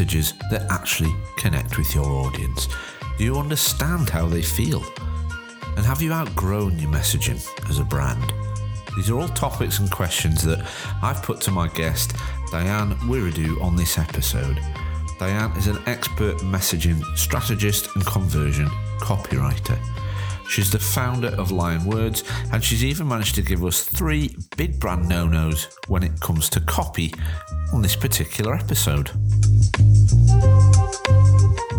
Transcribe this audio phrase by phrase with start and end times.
[0.00, 2.68] messages that actually connect with your audience?
[3.18, 4.82] Do you understand how they feel?
[5.76, 7.38] And have you outgrown your messaging
[7.68, 8.32] as a brand?
[8.96, 10.66] These are all topics and questions that
[11.02, 12.14] I've put to my guest,
[12.50, 14.58] Diane Wiredu, on this episode.
[15.18, 18.68] Diane is an expert messaging strategist and conversion
[19.00, 19.78] copywriter.
[20.48, 24.80] She's the founder of Lion Words, and she's even managed to give us three big
[24.80, 27.12] brand no nos when it comes to copy
[27.72, 29.10] on this particular episode.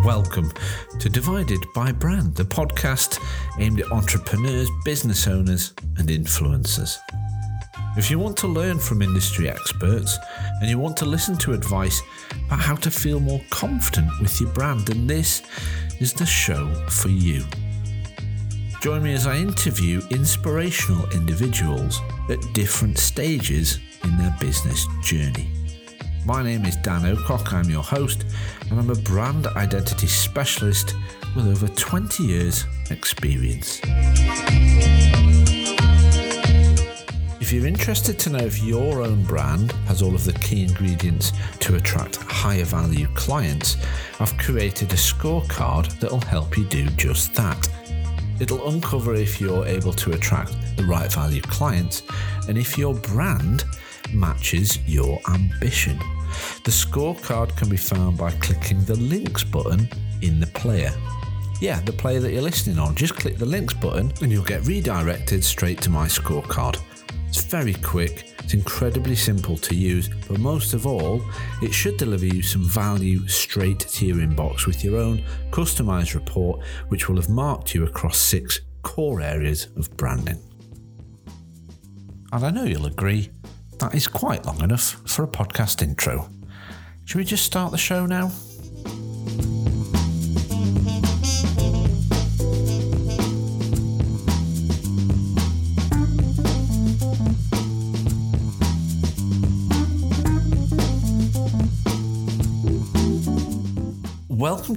[0.06, 0.52] Welcome
[1.00, 3.20] to Divided by Brand, the podcast
[3.60, 6.98] aimed at entrepreneurs, business owners, and influencers.
[7.98, 10.18] If you want to learn from industry experts
[10.62, 12.02] and you want to listen to advice
[12.46, 15.42] about how to feel more confident with your brand, then this
[16.00, 17.44] is the show for you.
[18.82, 25.61] Join me as I interview inspirational individuals at different stages in their business journey.
[26.24, 28.26] My name is Dan Ocock, I'm your host,
[28.70, 30.94] and I'm a brand identity specialist
[31.36, 33.82] with over 20 years' experience.
[37.42, 41.32] If you're interested to know if your own brand has all of the key ingredients
[41.62, 43.78] to attract higher value clients,
[44.20, 47.68] I've created a scorecard that'll help you do just that.
[48.40, 52.04] It'll uncover if you're able to attract the right value clients
[52.48, 53.66] and if your brand
[54.14, 55.98] matches your ambition.
[56.64, 59.90] The scorecard can be found by clicking the links button
[60.22, 60.94] in the player.
[61.60, 62.96] Yeah, the player that you're listening on.
[62.96, 66.82] Just click the links button and you'll get redirected straight to my scorecard.
[67.28, 71.22] It's very quick, it's incredibly simple to use, but most of all,
[71.62, 76.62] it should deliver you some value straight to your inbox with your own customized report,
[76.90, 80.42] which will have marked you across six core areas of branding.
[82.34, 83.30] And I know you'll agree,
[83.82, 86.30] that is quite long enough for a podcast intro.
[87.06, 88.32] Should we just start the show now?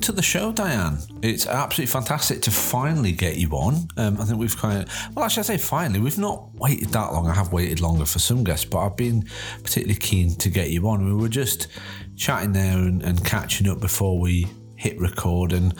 [0.05, 0.99] To the show, Diane.
[1.23, 3.89] It's absolutely fantastic to finally get you on.
[3.97, 7.13] Um, I think we've kind of, well, actually, I say finally, we've not waited that
[7.15, 7.27] long.
[7.27, 9.25] I have waited longer for some guests, but I've been
[9.63, 11.07] particularly keen to get you on.
[11.07, 11.69] We were just
[12.17, 15.75] chatting there and, and catching up before we hit record, and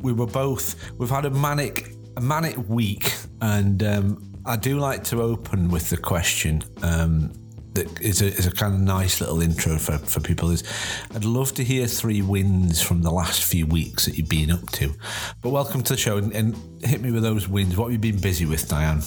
[0.00, 5.04] we were both, we've had a manic, a manic week, and um, I do like
[5.04, 6.64] to open with the question.
[6.82, 7.32] Um,
[7.74, 10.64] that is a, is a kind of nice little intro for, for people is
[11.14, 14.70] I'd love to hear three wins from the last few weeks that you've been up
[14.72, 14.92] to.
[15.40, 17.76] But welcome to the show and, and hit me with those wins.
[17.76, 19.02] What have you been busy with, Diane?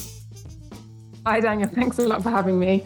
[1.26, 1.68] Hi, Daniel.
[1.74, 2.84] Thanks a lot for having me.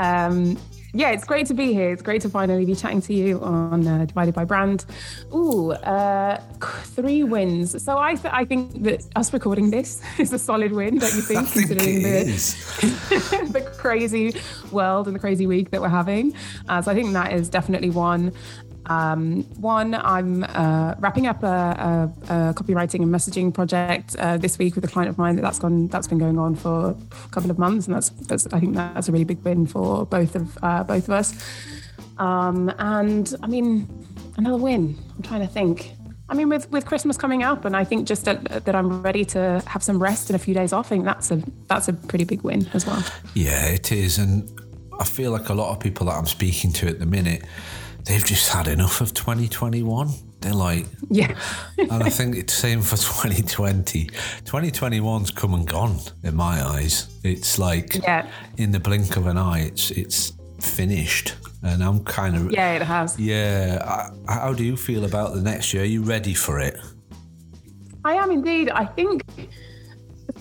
[0.00, 0.58] Um,
[0.94, 1.90] yeah, it's great to be here.
[1.90, 4.84] It's great to finally be chatting to you on uh, Divided by Brand.
[5.34, 7.82] Ooh, uh, three wins.
[7.82, 11.22] So I, th- I think that us recording this is a solid win, don't you
[11.22, 11.40] think?
[11.52, 12.24] considering the,
[13.52, 14.34] the crazy
[14.70, 16.34] world and the crazy week that we're having.
[16.68, 18.32] Uh, so I think that is definitely one.
[18.86, 24.58] Um, one, I'm uh, wrapping up a, a, a, copywriting and messaging project uh, this
[24.58, 27.28] week with a client of mine that that's gone that's been going on for a
[27.30, 30.34] couple of months, and that's, that's I think that's a really big win for both
[30.34, 31.34] of uh, both of us.
[32.18, 33.88] Um, and I mean,
[34.36, 34.98] another win.
[35.16, 35.92] I'm trying to think.
[36.28, 39.24] I mean, with, with Christmas coming up, and I think just that, that I'm ready
[39.26, 40.86] to have some rest and a few days off.
[40.86, 43.04] I think that's a that's a pretty big win as well.
[43.34, 44.48] Yeah, it is, and
[44.98, 47.44] I feel like a lot of people that I'm speaking to at the minute
[48.04, 50.10] they've just had enough of 2021.
[50.40, 51.38] They're like, yeah.
[51.78, 54.06] and I think it's the same for 2020.
[54.06, 57.08] 2021's come and gone in my eyes.
[57.22, 58.28] It's like, yeah.
[58.56, 61.34] in the blink of an eye, it's it's finished.
[61.64, 63.16] And I'm kind of, yeah, it has.
[63.20, 64.10] Yeah.
[64.28, 65.84] I, how do you feel about the next year?
[65.84, 66.76] Are you ready for it?
[68.04, 68.68] I am indeed.
[68.70, 69.22] I think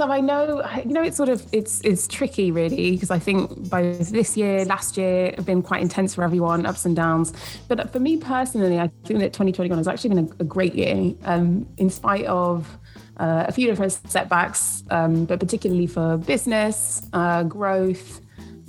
[0.01, 3.69] so I know, you know, it's sort of it's it's tricky really because I think
[3.69, 7.33] both this year, last year have been quite intense for everyone, ups and downs.
[7.68, 11.13] But for me personally, I think that 2021 has actually been a, a great year,
[11.25, 12.80] um, in spite of
[13.18, 18.21] uh, a few different setbacks, um, but particularly for business uh, growth.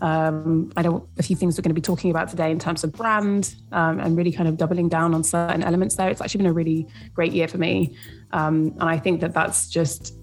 [0.02, 2.84] Um, I know a few things we're going to be talking about today in terms
[2.84, 6.10] of brand um, and really kind of doubling down on certain elements there.
[6.10, 7.96] It's actually been a really great year for me.
[8.32, 10.14] Um, and I think that that's just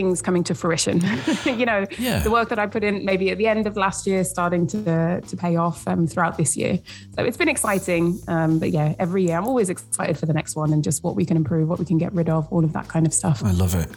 [0.00, 1.02] things coming to fruition.
[1.44, 2.20] you know, yeah.
[2.20, 5.20] the work that I put in maybe at the end of last year starting to
[5.20, 6.78] to pay off um, throughout this year.
[7.14, 8.04] So it's been exciting.
[8.28, 11.14] Um, but yeah, every year I'm always excited for the next one and just what
[11.16, 13.44] we can improve, what we can get rid of, all of that kind of stuff.
[13.44, 13.90] I love it.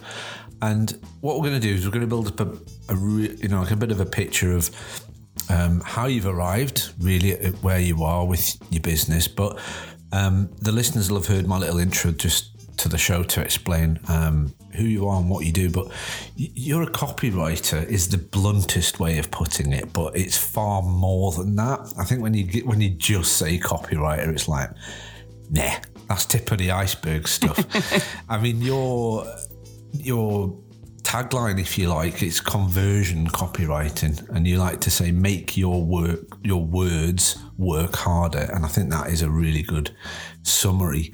[0.60, 0.86] And
[1.20, 2.48] what we're going to do is we're going to build up a,
[2.92, 2.96] a
[3.42, 4.64] you know like a bit of a picture of
[5.48, 9.58] um, how you've arrived really at where you are with your business, but
[10.14, 13.98] Um, the listeners will have heard my little intro just to the show to explain
[14.06, 15.70] um, who you are and what you do.
[15.70, 15.88] But
[16.36, 21.56] you're a copywriter is the bluntest way of putting it, but it's far more than
[21.56, 21.92] that.
[21.98, 24.70] I think when you get, when you just say copywriter, it's like,
[25.50, 25.74] nah,
[26.08, 27.58] that's tip of the iceberg stuff.
[28.28, 29.26] I mean, your
[29.92, 30.58] your
[31.02, 36.20] tagline, if you like, it's conversion copywriting, and you like to say make your work
[36.42, 39.94] your words work harder, and I think that is a really good
[40.42, 41.12] summary.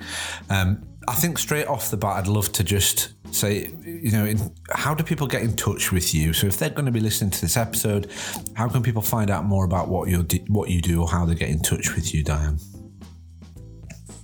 [0.49, 4.39] Um, I think straight off the bat, I'd love to just say, you know, in,
[4.71, 6.33] how do people get in touch with you?
[6.33, 8.13] So if they're going to be listening to this episode,
[8.55, 11.35] how can people find out more about what you what you do or how they
[11.35, 12.61] get in touch with you, Diane?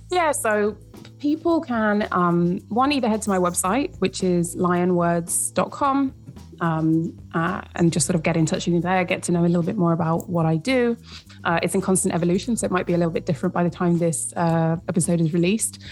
[0.09, 0.77] Yeah, so
[1.19, 6.13] people can um, one either head to my website, which is lionwords.com,
[6.61, 9.41] um, uh, and just sort of get in touch with me there, get to know
[9.41, 10.97] a little bit more about what I do.
[11.43, 13.69] Uh, it's in constant evolution, so it might be a little bit different by the
[13.69, 15.83] time this uh, episode is released.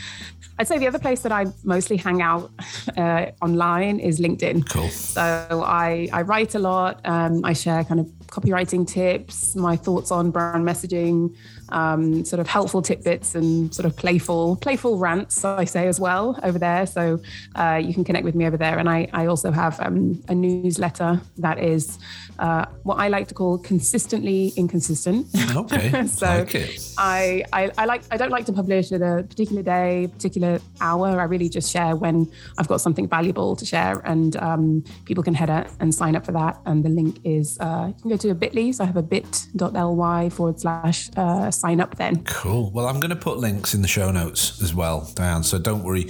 [0.58, 2.52] I'd say the other place that I mostly hang out
[2.98, 4.70] uh, online is LinkedIn.
[4.70, 4.90] Cool.
[4.90, 5.22] So
[5.66, 7.02] I, I write a lot.
[7.04, 11.36] Um, I share kind of copywriting tips, my thoughts on brand messaging,
[11.70, 16.40] um, sort of helpful tidbits and sort of playful playful rants, I say as well
[16.44, 16.86] over there.
[16.86, 17.20] So
[17.56, 18.78] uh, you can connect with me over there.
[18.78, 21.98] And I, I also have um, a newsletter that is
[22.40, 25.28] uh, what I like to call consistently inconsistent.
[25.56, 26.06] Okay.
[26.22, 26.56] so like
[26.98, 31.20] I, I, I like I don't like to publish at a particular day, particular hour.
[31.20, 35.34] I really just share when I've got something valuable to share, and um, people can
[35.34, 36.60] head out and sign up for that.
[36.66, 38.74] And the link is uh, you can go to a Bitly.
[38.74, 42.24] So I have a bit.ly forward slash uh, sign up then.
[42.24, 42.72] Cool.
[42.72, 45.44] Well, I'm going to put links in the show notes as well, Diane.
[45.44, 46.04] So don't worry.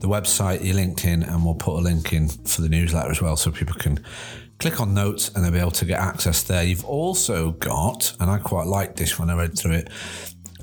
[0.00, 3.36] The website, your LinkedIn, and we'll put a link in for the newsletter as well,
[3.36, 4.04] so people can
[4.58, 6.62] click on notes and they'll be able to get access there.
[6.62, 9.90] You've also got, and I quite like this when I read through it,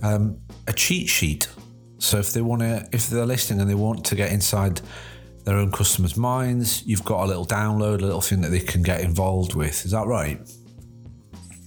[0.02, 1.50] um, a cheat sheet.
[1.98, 4.80] So if they want to, if they're listening and they want to get inside
[5.44, 8.84] their own customers' minds, you've got a little download, a little thing that they can
[8.84, 9.84] get involved with.
[9.84, 10.40] Is that right?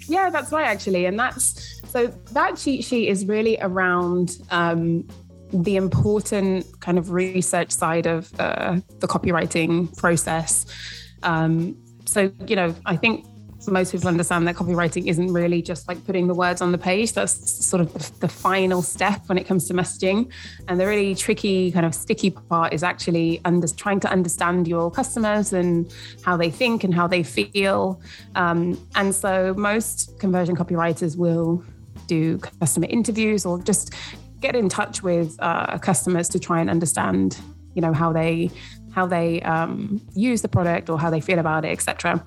[0.08, 1.06] Yeah, that's right, actually.
[1.06, 5.06] And that's so that cheat sheet is really around um,
[5.52, 10.66] the important kind of research side of uh, the copywriting process.
[11.22, 11.76] Um,
[12.06, 13.26] so, you know, I think
[13.70, 17.12] most people understand that copywriting isn't really just like putting the words on the page.
[17.12, 20.30] That's sort of the final step when it comes to messaging.
[20.68, 24.90] And the really tricky, kind of sticky part is actually under, trying to understand your
[24.90, 25.92] customers and
[26.22, 28.00] how they think and how they feel.
[28.34, 31.62] Um, and so most conversion copywriters will
[32.06, 33.94] do customer interviews or just
[34.40, 37.38] get in touch with uh, customers to try and understand,
[37.74, 38.50] you know, how they
[38.92, 42.22] how they um, use the product or how they feel about it, etc.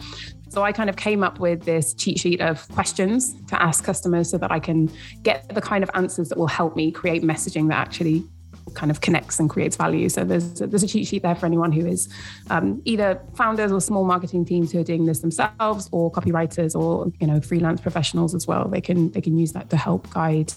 [0.49, 4.29] So I kind of came up with this cheat sheet of questions to ask customers
[4.29, 4.89] so that I can
[5.23, 8.25] get the kind of answers that will help me create messaging that actually
[8.73, 10.09] kind of connects and creates value.
[10.09, 12.09] So there's there's a cheat sheet there for anyone who is
[12.49, 17.11] um, either founders or small marketing teams who are doing this themselves, or copywriters, or
[17.19, 18.67] you know freelance professionals as well.
[18.67, 20.51] They can they can use that to help guide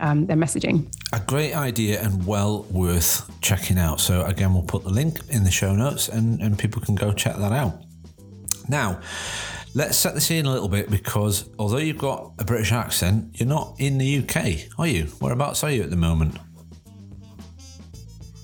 [0.00, 0.92] um, their messaging.
[1.12, 4.00] A great idea and well worth checking out.
[4.00, 7.12] So, again, we'll put the link in the show notes and, and people can go
[7.12, 7.82] check that out.
[8.68, 9.00] Now,
[9.74, 13.48] let's set the scene a little bit because although you've got a British accent, you're
[13.48, 15.04] not in the UK, are you?
[15.20, 16.38] Whereabouts are you at the moment?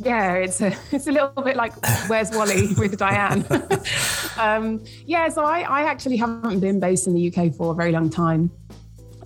[0.04, 1.72] Yeah, it's a it's a little bit like
[2.08, 3.44] Where's Wally with Diane.
[4.38, 7.92] um, yeah, so I, I actually haven't been based in the UK for a very
[7.92, 8.50] long time.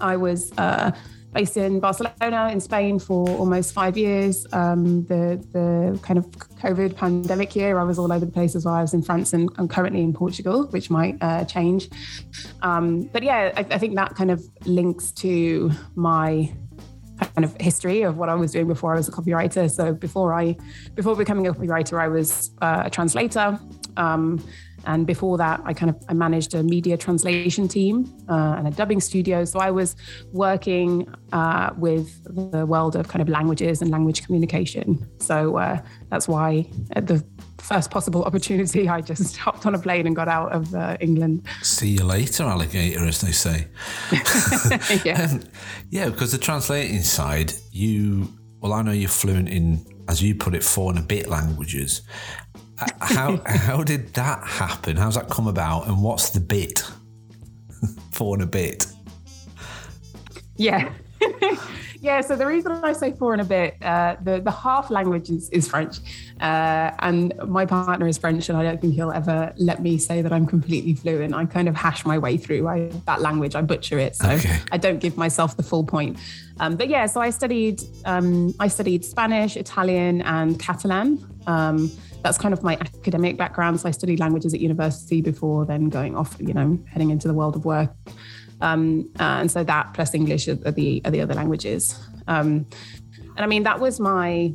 [0.01, 0.91] I was uh,
[1.33, 4.47] based in Barcelona in Spain for almost five years.
[4.53, 6.27] Um, the the kind of
[6.61, 8.75] COVID pandemic year, I was all over the place as well.
[8.75, 11.89] I was in France and I'm currently in Portugal, which might uh, change.
[12.61, 16.53] Um, but yeah, I, I think that kind of links to my
[17.19, 19.71] kind of history of what I was doing before I was a copywriter.
[19.71, 20.57] So before I,
[20.95, 23.59] before becoming a copywriter, I was uh, a translator.
[23.97, 24.45] Um,
[24.87, 28.71] and before that, I kind of I managed a media translation team uh, and a
[28.71, 29.45] dubbing studio.
[29.45, 29.97] So I was
[30.33, 32.09] working uh, with
[32.53, 35.05] the world of kind of languages and language communication.
[35.19, 35.81] So uh,
[36.11, 37.25] that's why at the
[37.67, 41.47] first possible opportunity, I just hopped on a plane and got out of uh, England.
[41.63, 43.69] See you later, alligator, as they say.
[45.05, 45.29] yeah.
[45.31, 45.43] Um,
[45.91, 48.29] yeah, because the translating side, you
[48.61, 52.03] well, I know you're fluent in, as you put it, four and a bit languages
[53.01, 54.97] how how did that happen?
[54.97, 55.87] How's that come about?
[55.87, 56.85] And what's the bit
[58.13, 58.87] for and a bit?
[60.57, 60.93] Yeah.
[62.01, 65.31] Yeah, so the reason I say four and a bit, uh, the the half language
[65.31, 65.99] is, is French,
[66.41, 70.23] uh, and my partner is French, and I don't think he'll ever let me say
[70.23, 71.35] that I'm completely fluent.
[71.35, 73.55] I kind of hash my way through I, that language.
[73.55, 74.59] I butcher it, so okay.
[74.73, 76.19] I don't give myself the full point.
[76.59, 81.25] Um, but yeah, so I studied um, I studied Spanish, Italian, and Catalan.
[81.47, 81.91] Um,
[82.23, 83.81] that's kind of my academic background.
[83.81, 87.35] So I studied languages at university before then going off, you know, heading into the
[87.35, 87.91] world of work.
[88.61, 91.99] Um, and so that plus English are the are the other languages.
[92.27, 92.67] Um,
[93.19, 94.55] and I mean that was my.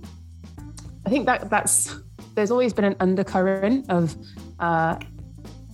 [1.06, 1.96] I think that that's
[2.36, 4.16] there's always been an undercurrent of
[4.60, 4.98] uh,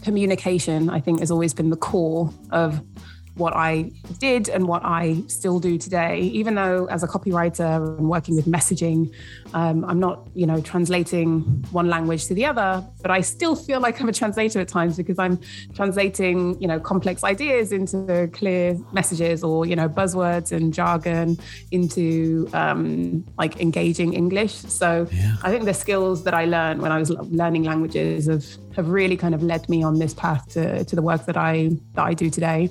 [0.03, 0.89] communication.
[0.89, 2.81] I think has always been the core of
[3.37, 6.19] what I did and what I still do today.
[6.19, 9.13] Even though as a copywriter and working with messaging,
[9.53, 11.41] um, I'm not, you know, translating
[11.71, 14.97] one language to the other, but I still feel like I'm a translator at times
[14.97, 15.39] because I'm
[15.73, 21.37] translating, you know, complex ideas into clear messages or, you know, buzzwords and jargon
[21.71, 24.53] into um, like engaging English.
[24.53, 25.35] So yeah.
[25.43, 28.45] I think the skills that I learned when I was learning languages have
[28.77, 31.71] have really kind of led me on this path to, to the work that I
[31.95, 32.69] that I do today.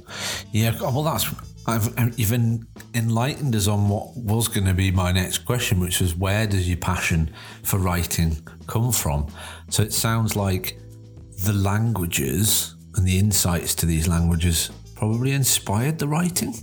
[0.53, 1.29] Yeah, well, that's
[1.67, 6.01] I've um, even enlightened us on what was going to be my next question, which
[6.01, 7.31] was where does your passion
[7.65, 8.37] for writing
[8.69, 9.27] come from?
[9.69, 10.79] So it sounds like
[11.45, 16.55] the languages and the insights to these languages probably inspired the writing.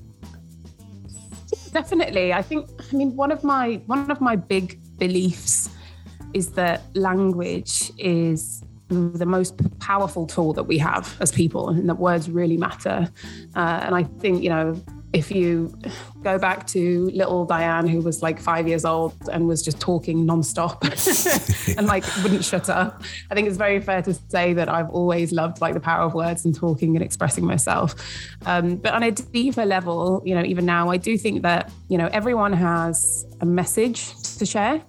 [1.74, 2.70] Definitely, I think.
[2.92, 5.70] I mean, one of my one of my big beliefs
[6.34, 11.96] is that language is the most powerful tool that we have as people and that
[11.96, 13.10] words really matter.
[13.56, 14.82] Uh, and I think, you know,
[15.14, 15.72] if you
[16.24, 20.26] go back to little Diane, who was like five years old and was just talking
[20.26, 20.82] nonstop
[21.78, 25.32] and like wouldn't shut up, I think it's very fair to say that I've always
[25.32, 27.96] loved like the power of words and talking and expressing myself.
[28.48, 31.98] Um, but on a deeper level, you know, even now, I do think that, you
[31.98, 34.82] know, everyone has a message to share.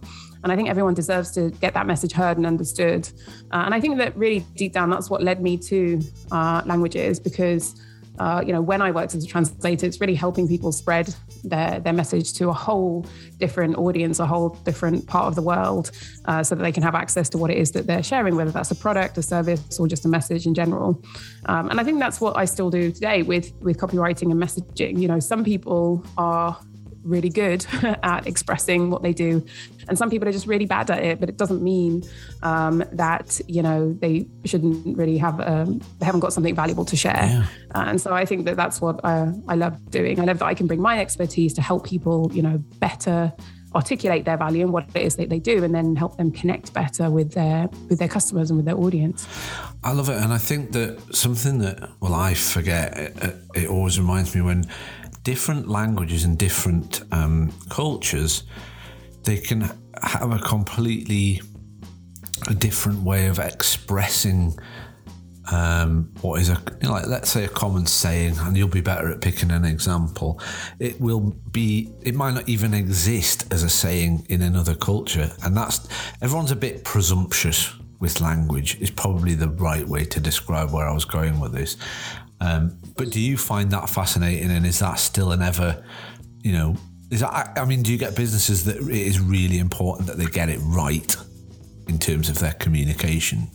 [0.44, 3.08] And I think everyone deserves to get that message heard and understood.
[3.50, 7.18] Uh, and I think that really deep down, that's what led me to uh, languages
[7.18, 7.80] because.
[8.16, 11.80] Uh, you know, when I worked as a translator, it's really helping people spread their
[11.80, 13.04] their message to a whole
[13.38, 15.90] different audience, a whole different part of the world,
[16.26, 18.52] uh, so that they can have access to what it is that they're sharing, whether
[18.52, 21.02] that's a product, a service, or just a message in general.
[21.46, 25.00] Um, and I think that's what I still do today with with copywriting and messaging.
[25.00, 26.56] You know, some people are
[27.04, 27.66] really good
[28.02, 29.44] at expressing what they do.
[29.88, 32.04] And some people are just really bad at it but it doesn't mean
[32.42, 36.96] um, that you know they shouldn't really have um, they haven't got something valuable to
[36.96, 37.12] share.
[37.14, 37.46] Yeah.
[37.74, 40.20] uh, and so i think that that's what uh, i love doing.
[40.20, 43.32] I love that i can bring my expertise to help people you know better
[43.74, 46.72] articulate their value and what it is that they do and then help them connect
[46.72, 49.26] better with their with their customers and with their audience.
[49.82, 50.16] I love it.
[50.22, 54.66] And i think that something that well i forget it, it always reminds me when
[55.24, 58.44] different languages and different um, cultures,
[59.24, 59.62] they can
[60.02, 61.40] have a completely
[62.58, 64.56] different way of expressing
[65.50, 68.80] um, what is a you know, like let's say a common saying, and you'll be
[68.80, 70.40] better at picking an example.
[70.78, 75.56] It will be it might not even exist as a saying in another culture, and
[75.56, 75.86] that's
[76.22, 78.80] everyone's a bit presumptuous with language.
[78.80, 81.76] Is probably the right way to describe where I was going with this.
[82.44, 84.50] Um, but do you find that fascinating?
[84.50, 85.82] And is that still an ever,
[86.42, 86.76] you know,
[87.10, 90.26] is that, I mean, do you get businesses that it is really important that they
[90.26, 91.16] get it right
[91.88, 93.46] in terms of their communication?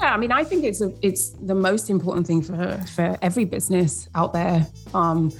[0.00, 3.44] Yeah, I mean, I think it's a, it's the most important thing for for every
[3.44, 4.66] business out there.
[4.92, 5.32] Um,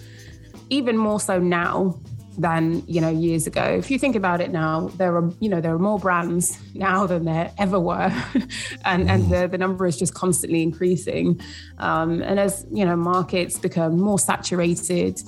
[0.70, 1.98] even more so now
[2.38, 3.62] than you know years ago.
[3.62, 7.06] If you think about it now, there are you know there are more brands now
[7.06, 8.12] than there ever were,
[8.84, 11.40] and and the, the number is just constantly increasing.
[11.78, 15.20] Um, and as you know markets become more saturated,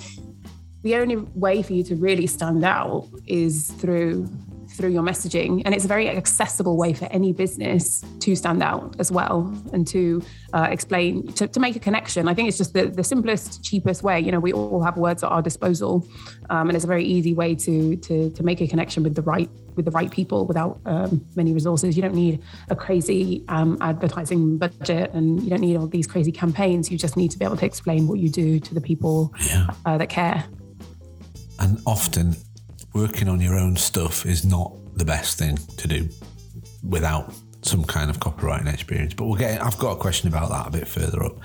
[0.83, 4.29] the only way for you to really stand out is through
[4.77, 5.63] through your messaging.
[5.65, 9.87] And it's a very accessible way for any business to stand out as well and
[9.89, 12.29] to uh, explain, to, to, make a connection.
[12.29, 14.21] I think it's just the, the simplest, cheapest way.
[14.21, 16.07] You know, we all have words at our disposal.
[16.51, 19.23] Um, and it's a very easy way to, to, to make a connection with the
[19.23, 21.97] right with the right people without um, many resources.
[21.97, 26.33] You don't need a crazy um, advertising budget and you don't need all these crazy
[26.33, 26.91] campaigns.
[26.91, 29.67] You just need to be able to explain what you do to the people yeah.
[29.85, 30.45] uh, that care.
[31.59, 32.37] And often
[32.97, 36.09] working on your own stuff is not the best thing to do
[36.83, 39.13] without some kind of copywriting experience.
[39.15, 39.63] But we'll get.
[39.63, 41.39] I've got a question about that a bit further up.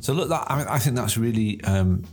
[0.00, 2.04] So look, that I, I think that's really um,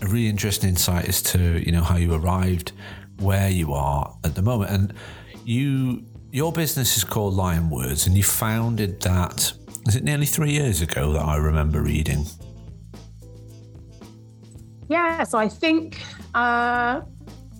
[0.00, 2.72] a really interesting insight as to you know how you arrived
[3.18, 4.94] where you are at the moment, and
[5.44, 9.52] you your business is called Lion Words, and you founded that.
[9.86, 12.24] Is it nearly three years ago that I remember reading?
[14.88, 16.02] Yeah, so I think,
[16.34, 17.02] uh,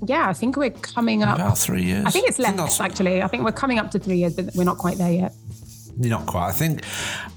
[0.06, 1.36] yeah, I think we're coming up.
[1.36, 2.04] About three years.
[2.06, 3.22] I think it's less, actually.
[3.22, 5.32] I think we're coming up to three years, but we're not quite there yet.
[6.08, 6.48] Not quite.
[6.48, 6.82] I think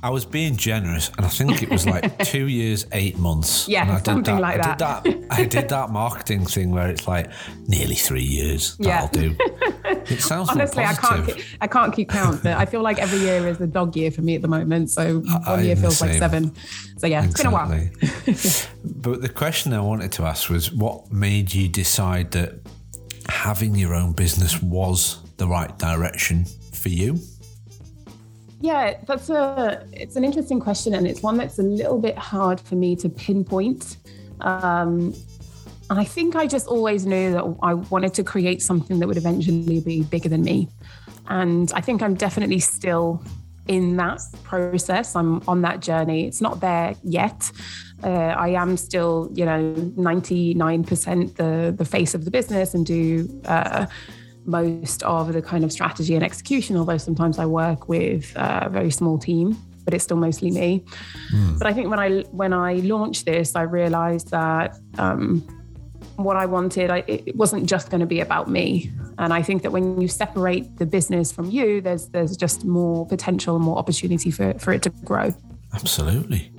[0.01, 3.67] I was being generous, and I think it was like two years, eight months.
[3.67, 5.27] Yeah, and I did something that, like I did that.
[5.31, 7.29] I did that marketing thing where it's like
[7.67, 8.77] nearly three years.
[8.79, 9.05] Yeah.
[9.07, 9.35] That'll do.
[10.09, 11.25] It sounds Honestly, I can't.
[11.27, 14.11] keep- I can't keep count, but I feel like every year is a dog year
[14.11, 14.89] for me at the moment.
[14.91, 16.55] So one year I'm the feels like seven.
[16.97, 17.67] So yeah, it's been a while.
[18.85, 22.59] But the question I wanted to ask was what made you decide that
[23.27, 27.19] having your own business was the right direction for you?
[28.63, 32.61] Yeah, that's a it's an interesting question, and it's one that's a little bit hard
[32.61, 33.97] for me to pinpoint.
[34.39, 35.13] Um,
[35.89, 39.81] I think I just always knew that I wanted to create something that would eventually
[39.81, 40.69] be bigger than me.
[41.27, 43.21] And I think I'm definitely still
[43.67, 45.13] in that process.
[45.13, 46.25] I'm on that journey.
[46.25, 47.51] It's not there yet.
[48.01, 48.07] Uh,
[48.47, 53.87] I am still, you know, 99% the the face of the business and do uh,
[54.45, 56.77] most of the kind of strategy and execution.
[56.77, 60.83] Although sometimes I work with a very small team, but it's still mostly me.
[61.57, 65.41] But I think when I when I launched this, I realized that um,
[66.15, 68.91] what I wanted, I, it wasn't just going to be about me.
[69.17, 73.05] And I think that when you separate the business from you, there's there's just more
[73.05, 75.33] potential and more opportunity for, for it to grow.
[75.73, 76.51] Absolutely.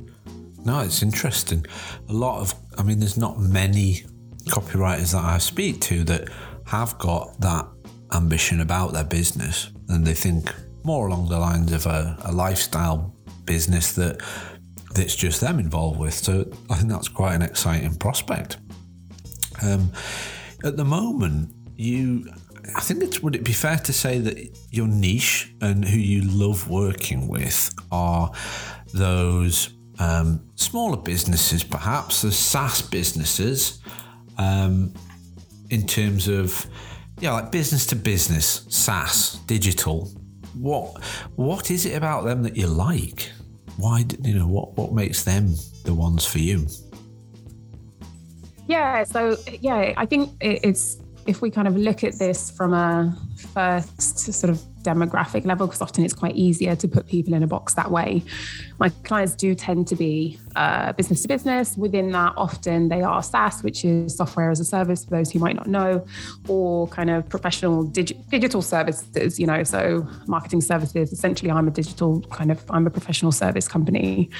[0.65, 1.67] No, it's interesting.
[2.09, 4.05] A lot of, I mean, there's not many
[4.47, 6.31] copywriters that I speak to that
[6.67, 7.67] have got that
[8.13, 10.53] ambition about their business and they think
[10.85, 14.21] more along the lines of a, a lifestyle business that
[14.95, 16.15] that's just them involved with.
[16.15, 18.59] So I think that's quite an exciting prospect.
[19.63, 19.91] Um,
[20.63, 22.29] at the moment, you,
[22.77, 26.23] I think it's would it be fair to say that your niche and who you
[26.23, 28.31] love working with are
[28.93, 33.81] those um, smaller businesses, perhaps the SaaS businesses,
[34.39, 34.93] um,
[35.71, 36.67] in terms of
[37.21, 40.11] yeah, like business to business, SaaS, digital.
[40.55, 41.03] What
[41.37, 43.31] what is it about them that you like?
[43.77, 46.67] Why you know what what makes them the ones for you?
[48.67, 53.17] Yeah, so yeah, I think it's if we kind of look at this from a
[53.53, 57.47] first sort of demographic level, because often it's quite easier to put people in a
[57.47, 58.23] box that way.
[58.79, 61.77] My clients do tend to be uh, business to business.
[61.77, 65.39] Within that, often they are SaaS, which is software as a service for those who
[65.39, 66.07] might not know,
[66.49, 69.41] or kind of professional digi- digital services.
[69.41, 71.13] You know, so marketing services.
[71.13, 74.31] Essentially, I'm a digital kind of I'm a professional service company,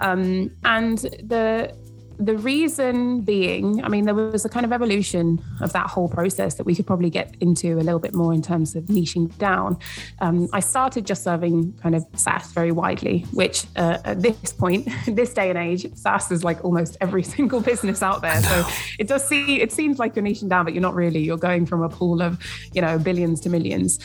[0.00, 1.74] um, and the
[2.18, 6.54] the reason being, I mean, there was a kind of evolution of that whole process
[6.54, 9.78] that we could probably get into a little bit more in terms of niching down.
[10.20, 14.88] Um, I started just serving kind of SaaS very widely, which uh, at this point,
[15.06, 18.42] this day and age, SaaS is like almost every single business out there.
[18.42, 18.66] So
[18.98, 21.20] it does see, it seems like you're niching down, but you're not really.
[21.20, 22.38] You're going from a pool of,
[22.72, 23.98] you know, billions to millions.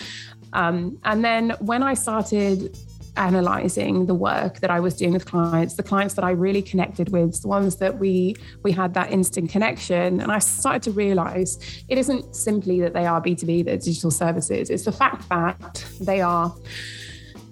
[0.54, 2.76] Um, and then when I started
[3.20, 7.10] analyzing the work that I was doing with clients, the clients that I really connected
[7.10, 11.84] with, the ones that we we had that instant connection, and I started to realize
[11.90, 14.70] it isn't simply that they are B2B, they're digital services.
[14.70, 16.56] It's the fact that they are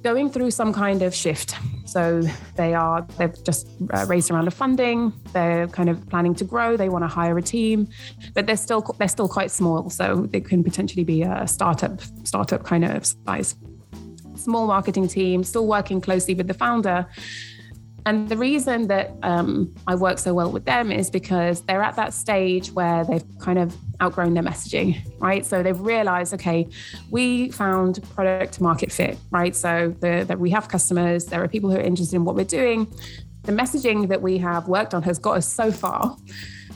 [0.04, 1.56] going through some kind of shift.
[1.86, 2.22] So
[2.56, 5.12] they are they've just uh, raised a round of funding.
[5.34, 6.78] They're kind of planning to grow.
[6.78, 7.90] They want to hire a team,
[8.34, 9.90] but they're still they're still quite small.
[9.90, 13.56] So they can potentially be a startup startup kind of size
[14.48, 17.06] small marketing team, still working closely with the founder.
[18.06, 21.98] And the reason that um, I work so well with them is because they're at
[21.98, 25.46] that stage where they've kind of outgrown their messaging, right?
[25.46, 26.70] So they've realized, okay,
[27.12, 29.54] we found product market fit, right?
[29.54, 32.88] So that we have customers, there are people who are interested in what we're doing.
[33.44, 36.16] The messaging that we have worked on has got us so far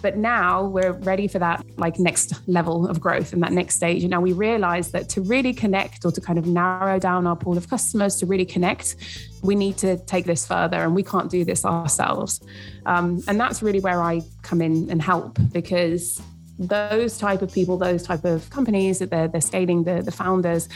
[0.01, 4.03] but now we're ready for that like next level of growth and that next stage.
[4.03, 7.35] And now we realize that to really connect or to kind of narrow down our
[7.35, 8.95] pool of customers to really connect
[9.43, 12.41] we need to take this further and we can't do this ourselves.
[12.85, 16.21] Um, and that's really where i come in and help because
[16.59, 20.69] those type of people those type of companies that they're, they're scaling the, the founders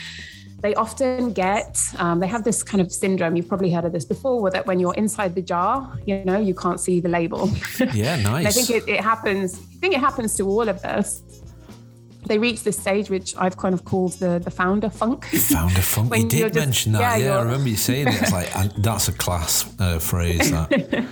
[0.62, 4.06] they often get um, they have this kind of syndrome you've probably heard of this
[4.06, 7.50] before where that when you're inside the jar you know you can't see the label
[7.94, 9.56] Yeah, and I think it, it happens.
[9.60, 11.22] I think it happens to all of us.
[12.28, 15.26] They reach this stage, which I've kind of called the the founder funk.
[15.26, 16.16] Found a funk.
[16.16, 17.02] You did just- mention that.
[17.20, 18.20] yeah, Yeah, I remember you saying it.
[18.22, 20.50] It's like that's a class uh, phrase.
[20.52, 21.06] That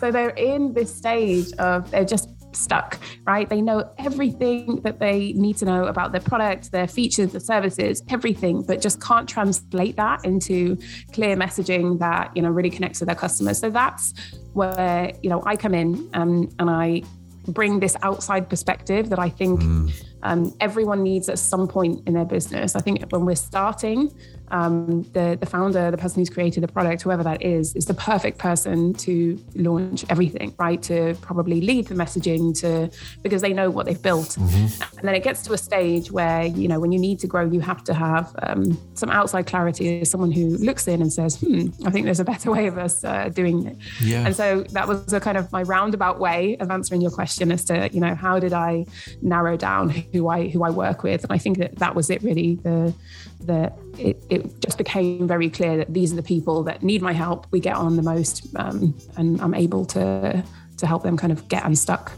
[0.00, 3.48] so they're in this stage of they're just stuck, right?
[3.48, 8.02] They know everything that they need to know about their product, their features, their services,
[8.08, 10.76] everything, but just can't translate that into
[11.12, 13.58] clear messaging that you know really connects with their customers.
[13.58, 14.12] So that's
[14.52, 17.02] where you know I come in um, and I
[17.48, 20.04] bring this outside perspective that I think mm.
[20.22, 22.76] um, everyone needs at some point in their business.
[22.76, 24.12] I think when we're starting,
[24.50, 27.94] um, the the founder, the person who's created the product, whoever that is, is the
[27.94, 30.82] perfect person to launch everything, right?
[30.82, 32.90] To probably lead the messaging, to
[33.22, 34.98] because they know what they've built, mm-hmm.
[34.98, 37.44] and then it gets to a stage where you know when you need to grow,
[37.44, 40.00] you have to have um, some outside clarity.
[40.00, 42.78] as Someone who looks in and says, "Hmm, I think there's a better way of
[42.78, 44.26] us uh, doing it." Yeah.
[44.26, 47.64] And so that was a kind of my roundabout way of answering your question as
[47.66, 48.86] to you know how did I
[49.22, 52.22] narrow down who I who I work with, and I think that that was it
[52.22, 52.94] really the
[53.40, 57.12] the it, it just became very clear that these are the people that need my
[57.12, 57.46] help.
[57.50, 60.44] We get on the most, um, and I'm able to
[60.78, 62.12] to help them kind of get unstuck.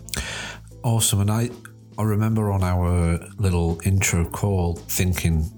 [0.83, 1.50] Awesome, and I
[1.98, 5.50] I remember on our little intro call thinking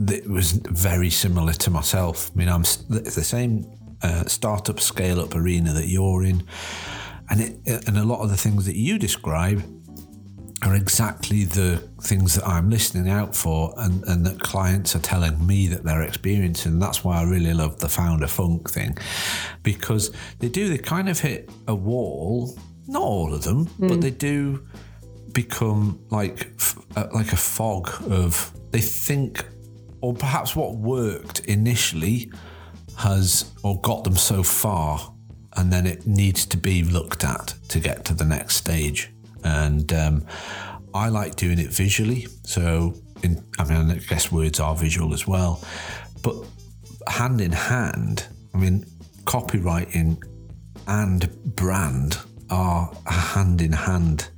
[0.00, 2.30] that it was very similar to myself.
[2.34, 3.66] I mean, I'm the same
[4.02, 6.46] uh, startup scale up arena that you're in,
[7.30, 9.62] and it, and a lot of the things that you describe
[10.62, 15.46] are exactly the things that I'm listening out for and, and that clients are telling
[15.46, 16.72] me that they're experiencing.
[16.72, 18.96] And That's why I really love the founder funk thing
[19.62, 23.88] because they do, they kind of hit a wall, not all of them, mm.
[23.88, 24.66] but they do
[25.36, 26.50] become like
[26.96, 29.44] uh, like a fog of they think
[30.00, 32.32] or perhaps what worked initially
[32.96, 35.12] has or got them so far
[35.58, 39.12] and then it needs to be looked at to get to the next stage
[39.44, 40.26] and um,
[40.94, 42.26] I like doing it visually.
[42.44, 45.62] So, in, I mean, I guess words are visual as well,
[46.22, 46.34] but
[47.08, 48.26] hand in hand.
[48.54, 48.84] I mean,
[49.24, 50.22] copywriting
[50.86, 52.18] and brand
[52.50, 54.30] are a hand in hand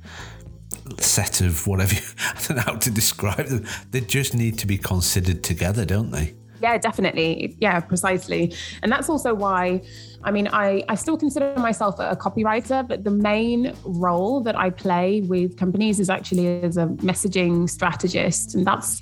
[0.97, 3.65] set of whatever you, I don't know how to describe them.
[3.91, 6.35] They just need to be considered together, don't they?
[6.61, 7.55] Yeah, definitely.
[7.59, 8.53] Yeah, precisely.
[8.83, 9.81] And that's also why,
[10.23, 14.69] I mean, I, I still consider myself a copywriter, but the main role that I
[14.69, 18.55] play with companies is actually as a messaging strategist.
[18.55, 19.01] And that's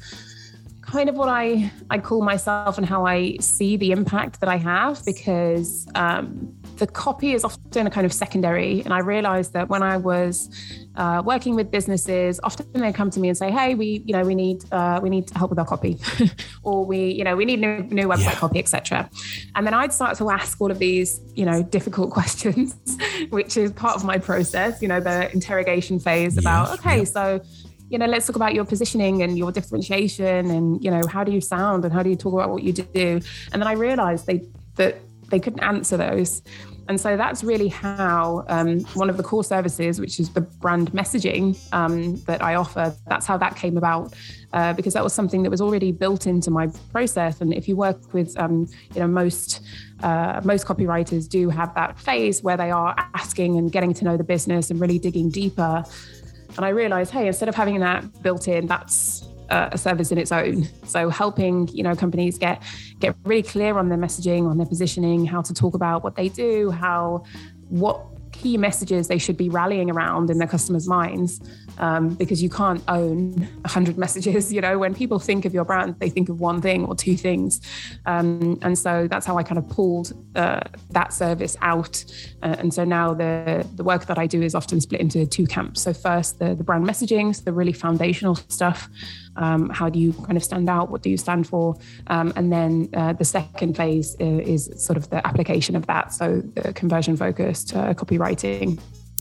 [0.88, 4.56] kind of what I, I call myself and how I see the impact that I
[4.56, 8.82] have because um, the copy is often a kind of secondary.
[8.82, 10.50] And I realized that when I was
[10.96, 14.24] uh, working with businesses, often they come to me and say, "Hey, we, you know,
[14.24, 16.00] we need uh, we need help with our copy,
[16.64, 18.36] or we, you know, we need new new website yeah.
[18.36, 19.10] copy, etc."
[19.56, 22.76] And then I'd start to ask all of these, you know, difficult questions,
[23.30, 24.82] which is part of my process.
[24.82, 27.04] You know, the interrogation phase about, okay, yeah.
[27.04, 27.42] so
[27.90, 31.32] you know, let's talk about your positioning and your differentiation and, you know, how do
[31.32, 33.22] you sound and how do you talk about what you do?
[33.52, 34.44] And then I realized they
[34.76, 34.98] that
[35.30, 36.42] they couldn't answer those.
[36.90, 40.92] And so that's really how um, one of the core services, which is the brand
[40.94, 44.14] messaging um, that I offer, that's how that came about.
[44.54, 47.42] Uh, because that was something that was already built into my process.
[47.42, 49.62] And if you work with, um, you know, most
[50.02, 54.16] uh, most copywriters do have that phase where they are asking and getting to know
[54.16, 55.84] the business and really digging deeper.
[56.56, 60.18] And I realized, hey, instead of having that built in, that's uh, a service in
[60.18, 60.68] its own.
[60.86, 62.62] So helping you know companies get
[63.00, 66.30] get really clear on their messaging, on their positioning, how to talk about what they
[66.30, 67.24] do, how
[67.70, 71.42] what key messages they should be rallying around in their customers' minds
[71.80, 74.52] um, because you can't own 100 messages.
[74.54, 77.16] You know, when people think of your brand, they think of one thing or two
[77.16, 77.62] things.
[78.06, 80.62] Um, and so that's how I kind of pulled uh,
[80.92, 82.04] that service out.
[82.44, 85.46] Uh, and so now the, the work that I do is often split into two
[85.46, 85.82] camps.
[85.82, 88.90] So, first, the, the brand messaging, so the really foundational stuff.
[89.36, 90.90] Um, how do you kind of stand out?
[90.90, 91.78] What do you stand for?
[92.08, 96.14] Um, and then uh, the second phase uh, is sort of the application of that.
[96.14, 98.80] So, the conversion focused uh, copywriting.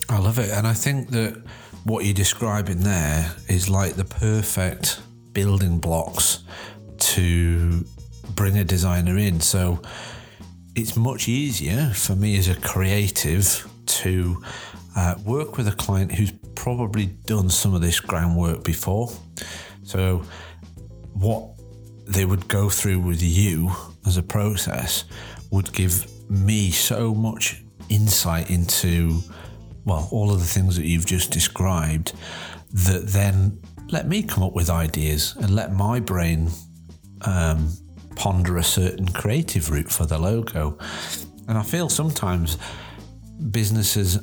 [0.08, 0.50] I love it.
[0.50, 1.42] And I think that
[1.84, 5.00] what you're describing there is like the perfect
[5.32, 6.44] building blocks
[6.98, 7.84] to
[8.34, 9.40] bring a designer in.
[9.40, 9.80] So
[10.74, 14.42] it's much easier for me as a creative to
[14.96, 19.10] uh, work with a client who's probably done some of this groundwork before.
[19.84, 20.24] So,
[21.12, 21.50] what
[22.06, 23.72] they would go through with you
[24.06, 25.04] as a process
[25.50, 29.20] would give me so much insight into
[29.86, 32.12] well, all of the things that you've just described
[32.72, 36.50] that then let me come up with ideas and let my brain
[37.22, 37.72] um,
[38.16, 40.76] ponder a certain creative route for the logo.
[41.48, 42.58] And I feel sometimes
[43.50, 44.18] businesses,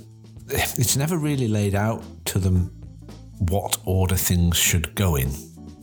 [0.50, 2.70] it's never really laid out to them
[3.40, 5.32] what order things should go in.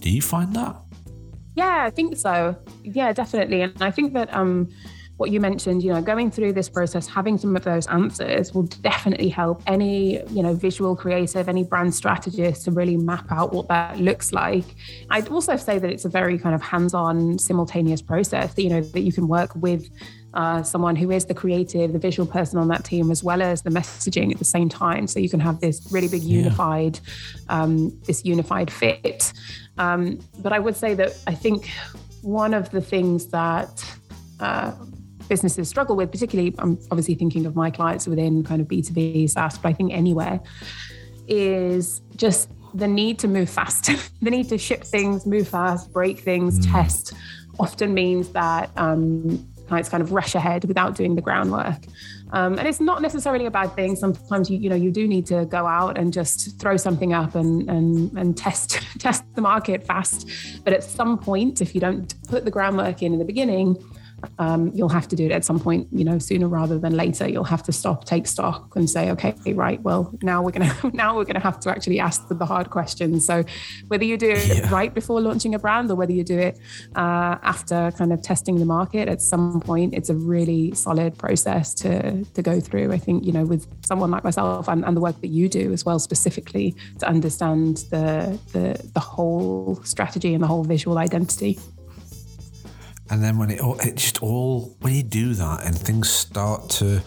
[0.00, 0.76] Do you find that?
[1.56, 2.54] Yeah, I think so.
[2.82, 3.62] Yeah, definitely.
[3.62, 4.68] And I think that um,
[5.20, 8.62] what you mentioned, you know, going through this process, having some of those answers will
[8.62, 13.68] definitely help any, you know, visual creative, any brand strategist to really map out what
[13.68, 14.64] that looks like.
[15.10, 18.54] I'd also say that it's a very kind of hands-on, simultaneous process.
[18.54, 19.90] That, you know, that you can work with
[20.32, 23.60] uh, someone who is the creative, the visual person on that team, as well as
[23.60, 25.06] the messaging at the same time.
[25.06, 27.62] So you can have this really big unified, yeah.
[27.62, 29.34] um, this unified fit.
[29.76, 31.68] Um, but I would say that I think
[32.22, 33.84] one of the things that
[34.38, 34.72] uh,
[35.30, 39.56] businesses struggle with, particularly I'm obviously thinking of my clients within kind of B2B SaaS,
[39.56, 40.40] but I think anywhere,
[41.28, 43.90] is just the need to move fast,
[44.22, 46.70] the need to ship things, move fast, break things, mm.
[46.70, 47.14] test
[47.58, 51.84] often means that um, clients kind of rush ahead without doing the groundwork.
[52.32, 53.96] Um, and it's not necessarily a bad thing.
[53.96, 57.34] Sometimes you you know you do need to go out and just throw something up
[57.34, 60.28] and and and test test the market fast.
[60.64, 63.76] But at some point, if you don't put the groundwork in in the beginning,
[64.38, 67.28] um, you'll have to do it at some point, you know, sooner rather than later.
[67.28, 71.16] You'll have to stop, take stock, and say, okay, right, well, now we're gonna now
[71.16, 73.26] we're gonna have to actually ask the hard questions.
[73.26, 73.44] So,
[73.88, 74.70] whether you do it yeah.
[74.70, 76.58] right before launching a brand or whether you do it
[76.96, 81.74] uh, after kind of testing the market, at some point, it's a really solid process
[81.74, 82.92] to to go through.
[82.92, 85.72] I think you know, with someone like myself and, and the work that you do
[85.72, 91.58] as well, specifically to understand the the the whole strategy and the whole visual identity.
[93.10, 97.02] And then when it, it just all, when you do that and things start to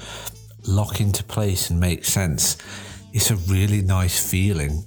[0.67, 2.57] lock into place and make sense,
[3.13, 4.83] it's a really nice feeling.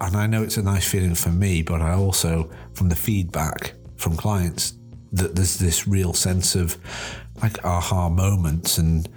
[0.00, 3.74] And I know it's a nice feeling for me, but I also, from the feedback
[3.96, 4.74] from clients,
[5.12, 6.78] that there's this real sense of
[7.42, 9.08] like aha moments and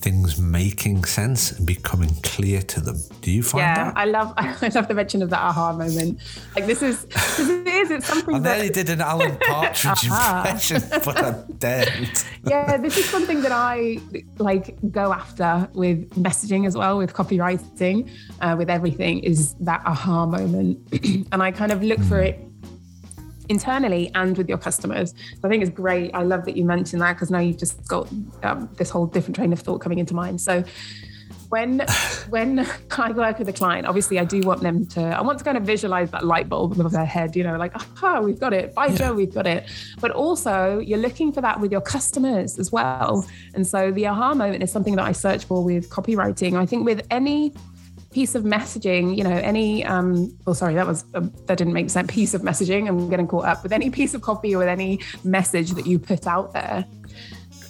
[0.00, 2.98] things making sense and becoming clear to them.
[3.20, 3.96] Do you find yeah, that?
[3.96, 6.20] I love I love the mention of that aha moment.
[6.54, 8.36] Like this is it is it's something.
[8.36, 12.24] I that, nearly did an Alan Partridge impression, but I daren't.
[12.44, 13.98] yeah, this is something that I
[14.38, 19.20] like go after with messaging as well, with copywriting, uh, with everything.
[19.20, 20.78] Is that aha moment,
[21.32, 22.08] and I kind of look mm.
[22.08, 22.28] for hmm.
[22.28, 22.49] it
[23.50, 25.10] internally and with your customers.
[25.10, 26.12] So I think it's great.
[26.14, 28.08] I love that you mentioned that because now you've just got
[28.42, 30.40] um, this whole different train of thought coming into mind.
[30.40, 30.64] So
[31.50, 31.80] when
[32.30, 35.44] when I work with a client, obviously I do want them to I want to
[35.44, 38.54] kind of visualize that light bulb above their head, you know, like, aha, we've got
[38.54, 38.74] it.
[38.74, 38.96] By yeah.
[38.96, 39.68] Joe, we've got it.
[40.00, 43.26] But also you're looking for that with your customers as well.
[43.54, 46.56] And so the aha moment is something that I search for with copywriting.
[46.56, 47.52] I think with any
[48.12, 51.90] piece of messaging, you know, any, um, oh, sorry, that was, uh, that didn't make
[51.90, 52.10] sense.
[52.12, 52.88] Piece of messaging.
[52.88, 55.98] I'm getting caught up with any piece of copy or with any message that you
[55.98, 56.84] put out there.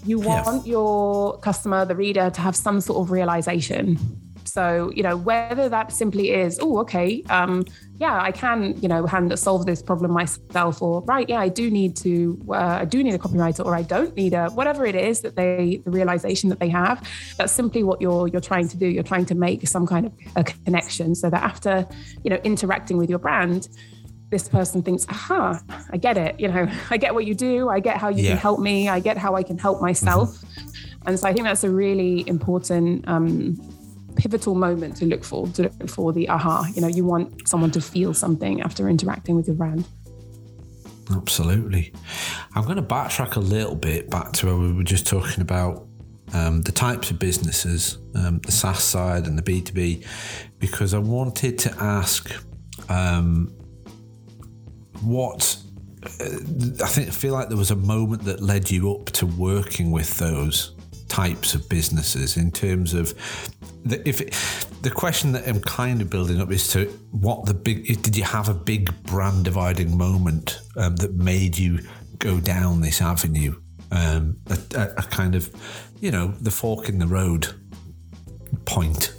[0.05, 0.73] You want yeah.
[0.73, 3.99] your customer, the reader, to have some sort of realization
[4.45, 7.65] so, you know, whether that simply is, oh, okay, um,
[7.99, 11.71] yeah, I can, you know, hand solve this problem myself, or right, yeah, I do
[11.71, 14.95] need to, uh, I do need a copywriter, or I don't need a whatever it
[14.95, 17.07] is that they, the realization that they have.
[17.37, 18.87] That's simply what you're you're trying to do.
[18.87, 21.87] You're trying to make some kind of a connection, so that after,
[22.25, 23.69] you know, interacting with your brand,
[24.31, 26.39] this person thinks, aha, I get it.
[26.41, 27.69] You know, I get what you do.
[27.69, 28.31] I get how you yeah.
[28.31, 28.89] can help me.
[28.89, 30.31] I get how I can help myself.
[30.31, 30.71] Mm-hmm.
[31.07, 33.61] And so I think that's a really important um,
[34.17, 36.67] pivotal moment to look for, to look for the aha.
[36.75, 39.87] You know, you want someone to feel something after interacting with your brand.
[41.11, 41.93] Absolutely.
[42.55, 45.87] I'm going to backtrack a little bit back to where we were just talking about
[46.33, 50.07] um, the types of businesses, um, the SaaS side and the B2B,
[50.59, 52.33] because I wanted to ask
[52.89, 53.49] um,
[55.03, 55.57] what
[56.03, 56.25] uh,
[56.83, 59.91] I think I feel like there was a moment that led you up to working
[59.91, 60.77] with those
[61.11, 63.13] types of businesses in terms of
[63.85, 64.33] the, if it,
[64.83, 68.25] the question that I'm kind of building up is to what the big did you
[68.25, 71.81] have a big brand dividing moment um, that made you
[72.19, 73.61] go down this avenue?
[73.93, 75.51] Um, a, a, kind of
[76.01, 77.49] you know the fork in the road
[78.65, 79.13] point.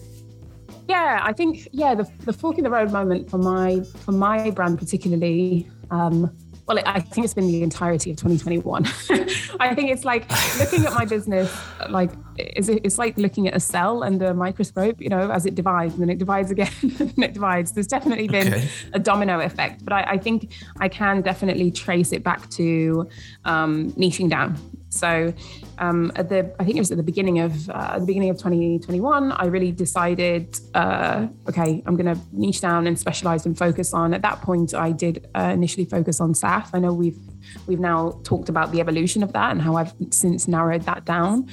[0.87, 4.49] Yeah i think yeah the, the fork in the road moment for my for my
[4.51, 6.35] brand particularly um,
[6.73, 8.85] well, I think it's been the entirety of 2021.
[9.59, 10.29] I think it's like
[10.59, 11.53] looking at my business,
[11.89, 15.55] like it's, it's like looking at a cell under a microscope, you know, as it
[15.55, 17.71] divides and then it divides again and it divides.
[17.71, 18.69] There's definitely been okay.
[18.93, 23.07] a domino effect, but I, I, think I can definitely trace it back to
[23.45, 24.57] um, niching down.
[24.89, 25.33] So
[25.77, 28.37] um, at the, I think it was at the beginning of uh, the beginning of
[28.37, 33.93] 2021, I really decided, uh, okay, I'm going to niche down and specialize and focus
[33.93, 34.13] on.
[34.13, 36.69] At that point, I did uh, initially focus on SaaS.
[36.73, 37.17] I know we've
[37.67, 41.49] we've now talked about the evolution of that and how I've since narrowed that down.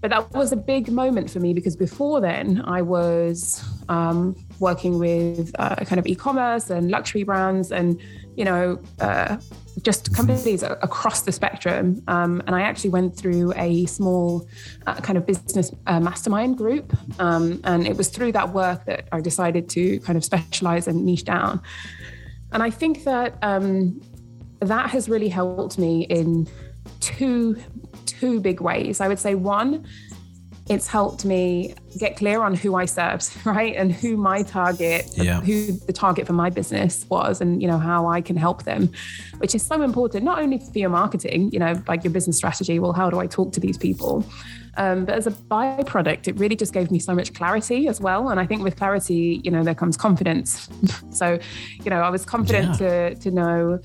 [0.00, 4.98] But that was a big moment for me because before then I was um, working
[4.98, 8.00] with uh, kind of e-commerce and luxury brands and
[8.38, 9.36] you know, uh,
[9.82, 12.00] just companies across the spectrum.
[12.06, 14.46] Um, and I actually went through a small
[14.86, 16.96] uh, kind of business uh, mastermind group.
[17.18, 21.04] Um, and it was through that work that I decided to kind of specialize and
[21.04, 21.60] niche down.
[22.52, 24.00] And I think that um,
[24.60, 26.46] that has really helped me in
[27.00, 27.60] two
[28.06, 29.00] two big ways.
[29.00, 29.86] I would say one
[30.68, 33.74] it's helped me get clear on who I served, right?
[33.74, 35.40] And who my target, yeah.
[35.40, 38.90] who the target for my business was, and you know how I can help them,
[39.38, 42.78] which is so important, not only for your marketing, you know, like your business strategy.
[42.78, 44.24] Well, how do I talk to these people?
[44.76, 48.28] Um, but as a byproduct, it really just gave me so much clarity as well.
[48.28, 50.68] And I think with clarity, you know, there comes confidence.
[51.10, 51.38] so,
[51.82, 52.88] you know, I was confident yeah.
[52.88, 53.80] to to know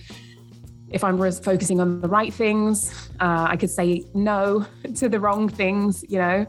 [0.94, 5.50] if I'm focusing on the right things, uh, I could say no to the wrong
[5.50, 6.46] things, you know.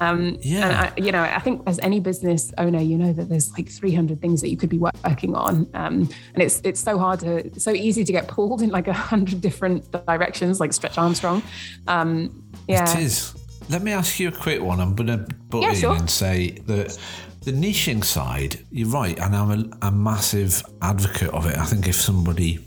[0.00, 0.90] Um, yeah.
[0.96, 4.20] I, you know, I think as any business owner, you know that there's like 300
[4.20, 7.72] things that you could be working on, um, and it's it's so hard to, so
[7.72, 11.42] easy to get pulled in like a hundred different directions, like Stretch Armstrong.
[11.86, 12.90] Um, yeah.
[12.90, 13.34] It is.
[13.68, 14.78] Let me ask you a quick one.
[14.80, 15.96] I'm going to butt yeah, in sure.
[15.96, 16.98] and say that
[17.44, 21.56] the niching side, you're right, and I'm a, a massive advocate of it.
[21.56, 22.58] I think if somebody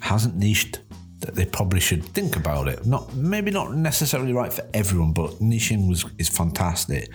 [0.00, 0.80] hasn't niched
[1.20, 2.86] that they probably should think about it.
[2.86, 7.12] Not maybe not necessarily right for everyone, but niching was is fantastic.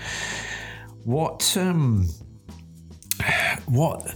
[1.03, 2.07] What um
[3.65, 4.15] what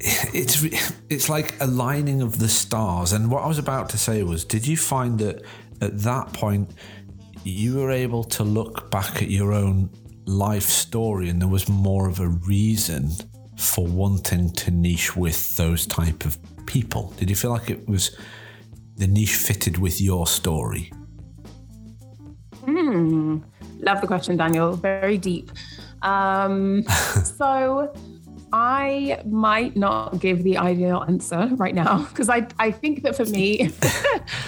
[0.00, 0.62] it's
[1.08, 4.66] it's like aligning of the stars and what I was about to say was did
[4.66, 5.42] you find that
[5.80, 6.70] at that point
[7.44, 9.88] you were able to look back at your own
[10.26, 13.10] life story and there was more of a reason
[13.56, 17.12] for wanting to niche with those type of people?
[17.16, 18.16] Did you feel like it was
[18.96, 20.92] the niche fitted with your story?
[22.64, 23.38] Hmm.
[23.78, 24.72] Love the question, Daniel.
[24.74, 25.50] Very deep.
[26.02, 26.82] Um,
[27.24, 27.92] so
[28.52, 33.24] I might not give the ideal answer right now because I, I think that for
[33.24, 33.62] me,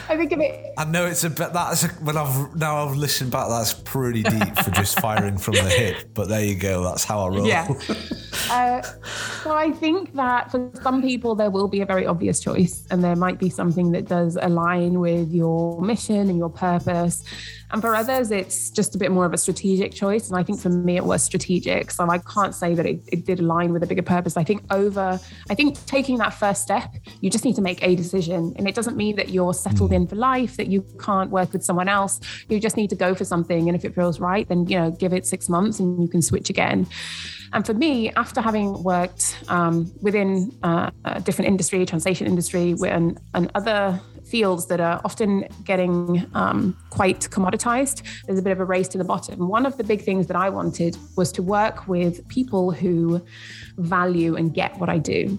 [0.09, 0.73] I think of it.
[0.79, 3.49] I know it's a bit that's a, when I've now I've listened back.
[3.49, 6.11] That's pretty deep for just firing from the hip.
[6.15, 6.85] But there you go.
[6.85, 7.47] That's how I roll.
[7.47, 7.69] Yeah.
[8.51, 8.81] Uh,
[9.43, 13.05] so I think that for some people there will be a very obvious choice, and
[13.05, 17.25] there might be something that does align with your mission and your purpose.
[17.71, 20.29] And for others, it's just a bit more of a strategic choice.
[20.29, 21.91] And I think for me, it was strategic.
[21.91, 24.37] So I can't say that it, it did align with a bigger purpose.
[24.37, 27.95] I think over, I think taking that first step, you just need to make a
[27.95, 28.55] decision.
[28.57, 31.63] And it doesn't mean that you're settled in for life, that you can't work with
[31.63, 32.21] someone else.
[32.49, 33.69] You just need to go for something.
[33.69, 36.23] And if it feels right, then, you know, give it six months and you can
[36.23, 36.87] switch again.
[37.53, 43.19] And for me, after having worked um, within uh, a different industry, translation industry, and,
[43.35, 44.01] and other
[44.31, 48.03] fields that are often getting um, quite commoditized.
[48.27, 49.49] There's a bit of a race to the bottom.
[49.49, 53.23] One of the big things that I wanted was to work with people who
[53.79, 55.39] value and get what I do.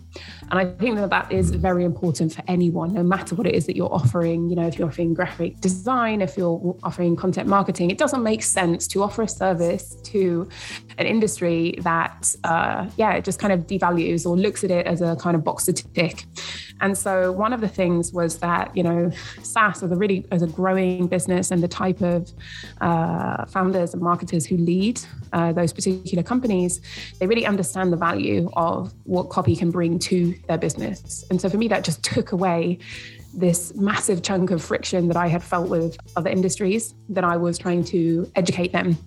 [0.51, 3.65] And I think that that is very important for anyone, no matter what it is
[3.67, 4.49] that you're offering.
[4.49, 8.43] You know, if you're offering graphic design, if you're offering content marketing, it doesn't make
[8.43, 10.49] sense to offer a service to
[10.97, 15.01] an industry that, uh, yeah, it just kind of devalues or looks at it as
[15.01, 16.25] a kind of box to tick.
[16.81, 19.11] And so one of the things was that, you know,
[19.43, 22.31] SaaS as a really as a growing business and the type of
[22.79, 24.99] uh, founders and marketers who lead
[25.33, 26.81] uh, those particular companies,
[27.19, 31.25] they really understand the value of what copy can bring to their business.
[31.29, 32.79] And so for me, that just took away
[33.33, 37.57] this massive chunk of friction that I had felt with other industries that I was
[37.57, 38.97] trying to educate them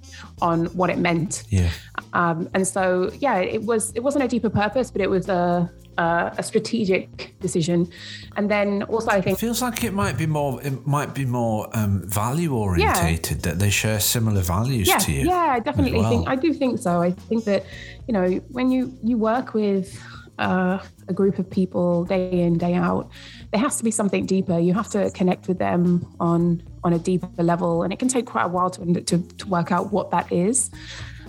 [0.40, 1.44] on what it meant.
[1.50, 1.70] Yeah.
[2.12, 5.70] Um, and so, yeah, it was it wasn't a deeper purpose, but it was a
[5.98, 7.90] uh, a strategic decision.
[8.36, 11.24] And then also, I think it feels like it might be more it might be
[11.24, 13.42] more um, value orientated yeah.
[13.50, 15.26] that they share similar values yeah, to you.
[15.26, 16.10] Yeah, I definitely well.
[16.10, 17.02] think I do think so.
[17.02, 17.64] I think that
[18.06, 20.00] you know when you you work with
[20.38, 20.78] uh,
[21.08, 23.10] a group of people day in day out
[23.50, 26.98] there has to be something deeper you have to connect with them on on a
[26.98, 30.10] deeper level and it can take quite a while to to, to work out what
[30.10, 30.70] that is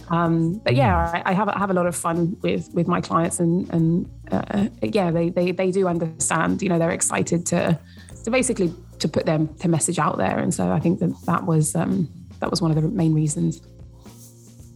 [0.09, 3.01] um, but yeah, I, I, have I have a lot of fun with with my
[3.01, 6.61] clients, and and uh, yeah, they, they they do understand.
[6.61, 7.79] You know, they're excited to
[8.23, 11.45] to basically to put them to message out there, and so I think that that
[11.45, 13.61] was um, that was one of the main reasons.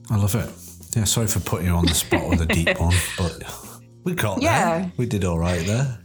[0.10, 0.50] I love it.
[0.96, 3.44] Yeah, sorry for putting you on the spot with a deep one, but
[4.04, 4.80] we got yeah.
[4.80, 4.92] there.
[4.98, 6.00] We did all right there.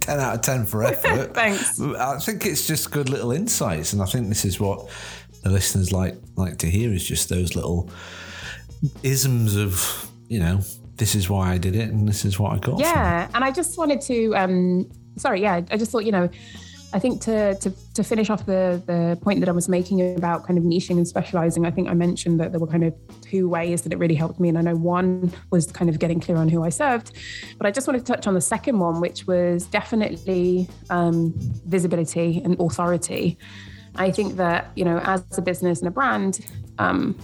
[0.00, 1.32] 10 out of 10 for effort.
[1.32, 1.80] Thanks.
[1.80, 3.92] I think it's just good little insights.
[3.92, 4.88] And I think this is what
[5.42, 7.88] the listeners like like to hear is just those little
[9.02, 10.60] isms of, you know,
[10.96, 12.80] this is why I did it and this is what I got.
[12.80, 13.28] Yeah.
[13.34, 16.28] And I just wanted to, um, sorry, yeah, I just thought, you know,
[16.92, 20.46] I think to, to, to finish off the, the point that I was making about
[20.46, 23.48] kind of niching and specializing, I think I mentioned that there were kind of two
[23.48, 24.48] ways that it really helped me.
[24.48, 27.12] And I know one was kind of getting clear on who I served,
[27.58, 31.34] but I just wanted to touch on the second one, which was definitely um,
[31.66, 33.36] visibility and authority.
[33.96, 36.46] I think that, you know, as a business and a brand,
[36.78, 37.18] um,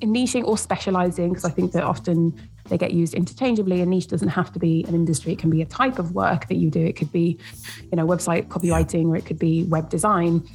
[0.00, 2.38] niching or specializing, because I think that often
[2.68, 3.80] they get used interchangeably.
[3.80, 6.48] A niche doesn't have to be an industry; it can be a type of work
[6.48, 6.84] that you do.
[6.84, 7.38] It could be,
[7.82, 10.46] you know, website copywriting, or it could be web design.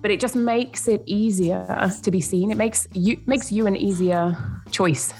[0.00, 2.50] But it just makes it easier to be seen.
[2.50, 4.36] It makes you makes you an easier
[4.70, 5.12] choice.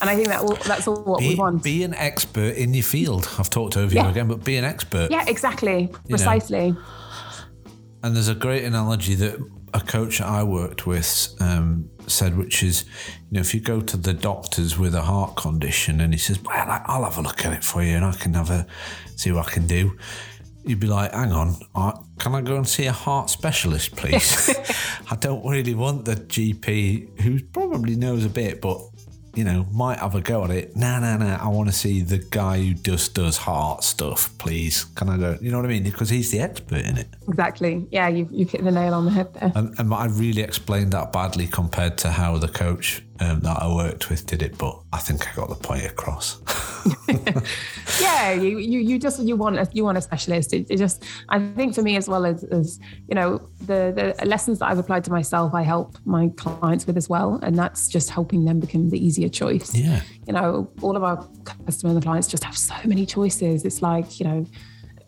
[0.00, 1.62] And I think that will, that's all what be, we want.
[1.62, 3.28] Be an expert in your field.
[3.38, 4.04] I've talked over yeah.
[4.04, 5.10] you again, but be an expert.
[5.10, 6.68] Yeah, exactly, precisely.
[6.68, 6.82] You know?
[8.02, 9.38] And there's a great analogy that
[9.72, 12.84] a coach I worked with um, said, which is,
[13.30, 16.42] you know, if you go to the doctors with a heart condition and he says,
[16.42, 18.66] well, I'll have a look at it for you and I can have a
[19.16, 19.96] see what I can do.
[20.64, 21.56] You'd be like, hang on,
[22.18, 24.54] can I go and see a heart specialist, please?
[25.10, 28.80] I don't really want the GP who probably knows a bit, but
[29.34, 30.76] you know, might have a go at it.
[30.76, 31.38] Nah, nah, nah.
[31.40, 34.84] I want to see the guy who just does heart stuff, please.
[34.84, 35.38] Can I go?
[35.40, 35.84] You know what I mean?
[35.84, 37.08] Because he's the expert in it.
[37.28, 37.86] Exactly.
[37.90, 39.52] Yeah, you you hit the nail on the head there.
[39.54, 43.72] And, and I really explained that badly compared to how the coach um, that I
[43.72, 46.40] worked with did it, but I think I got the point across.
[48.00, 50.54] yeah, you, you you just you want a, you want a specialist.
[50.54, 54.24] It, it, just I think for me as well as, as you know the the
[54.24, 57.88] lessons that I've applied to myself, I help my clients with as well, and that's
[57.88, 59.74] just helping them become the easier choice.
[59.74, 63.64] Yeah, you know, all of our customers and clients just have so many choices.
[63.64, 64.46] It's like you know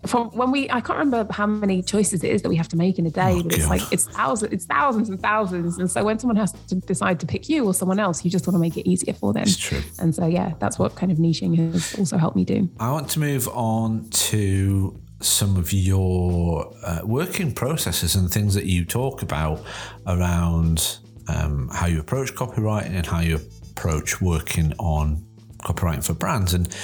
[0.07, 2.77] from when we I can't remember how many choices it is that we have to
[2.77, 5.79] make in a day, oh, but it's like it's thousands, it's thousands and thousands.
[5.79, 8.47] And so when someone has to decide to pick you or someone else, you just
[8.47, 9.45] want to make it easier for them.
[9.45, 9.83] It's true.
[9.99, 12.69] And so yeah, that's what kind of niching has also helped me do.
[12.81, 18.67] I want to move on to some of your uh, working processes and things that
[18.67, 19.61] you talk about
[20.07, 20.99] around
[21.29, 23.39] um, how you approach copywriting and how you
[23.71, 25.25] approach working on
[25.59, 26.75] copywriting for brands and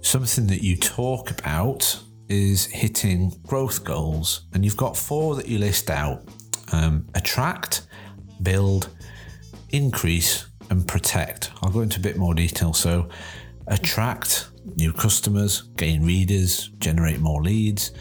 [0.00, 5.58] something that you talk about is hitting growth goals, and you've got four that you
[5.58, 6.22] list out
[6.72, 7.86] um, attract,
[8.42, 8.90] build,
[9.70, 11.50] increase, and protect.
[11.62, 12.72] I'll go into a bit more detail.
[12.72, 13.08] So,
[13.68, 17.92] attract new customers, gain readers, generate more leads,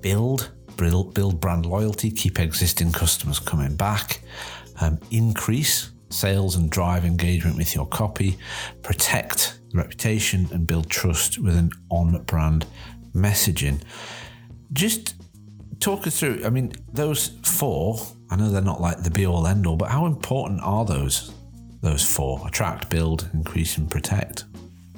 [0.00, 4.20] build, build, build brand loyalty, keep existing customers coming back,
[4.80, 8.38] um, increase sales and drive engagement with your copy,
[8.82, 12.66] protect the reputation, and build trust with an on brand
[13.16, 13.80] messaging.
[14.72, 15.14] Just
[15.80, 16.42] talk us through.
[16.44, 17.98] I mean, those four.
[18.30, 21.32] I know they're not like the be all end all, but how important are those?
[21.80, 24.44] Those four: attract, build, increase, and protect.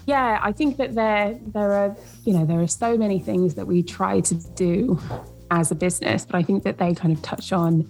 [0.06, 3.66] Yeah, I think that there there are you know there are so many things that
[3.66, 4.98] we try to do
[5.50, 7.88] as a business, but I think that they kind of touch on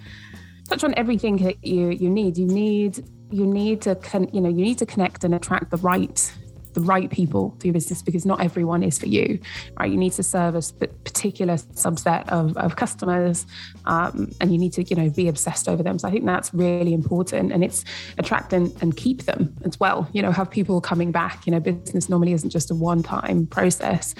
[0.68, 2.37] touch on everything that you you need.
[2.37, 5.76] You need you need to con- you know you need to connect and attract the
[5.79, 6.33] right
[6.79, 9.41] the right people to your business because not everyone is for you,
[9.79, 9.91] right?
[9.91, 13.47] You need to service a particular subset of, of customers
[13.87, 15.99] um, and you need to, you know, be obsessed over them.
[15.99, 17.85] So I think that's really important and it's
[18.16, 20.09] attract and, and keep them as well.
[20.12, 21.47] You know, have people coming back.
[21.47, 24.14] You know, business normally isn't just a one time process.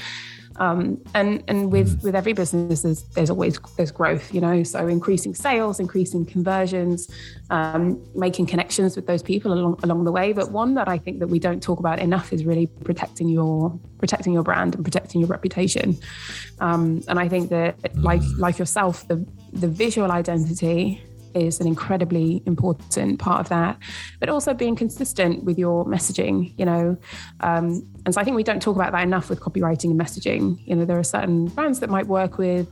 [0.59, 2.05] Um, and and with mm.
[2.05, 4.63] with every business, there's, there's always there's growth, you know.
[4.63, 7.09] So increasing sales, increasing conversions,
[7.51, 10.33] um, making connections with those people along along the way.
[10.33, 13.79] But one that I think that we don't talk about enough is really protecting your
[13.99, 15.97] protecting your brand and protecting your reputation.
[16.61, 18.39] Um, and I think that like mm.
[18.39, 21.03] like yourself, the the visual identity
[21.47, 23.79] is an incredibly important part of that
[24.21, 26.97] but also being consistent with your messaging you know
[27.41, 30.59] um, and so I think we don't talk about that enough with copywriting and messaging.
[30.67, 32.67] You know, there are certain brands that might work with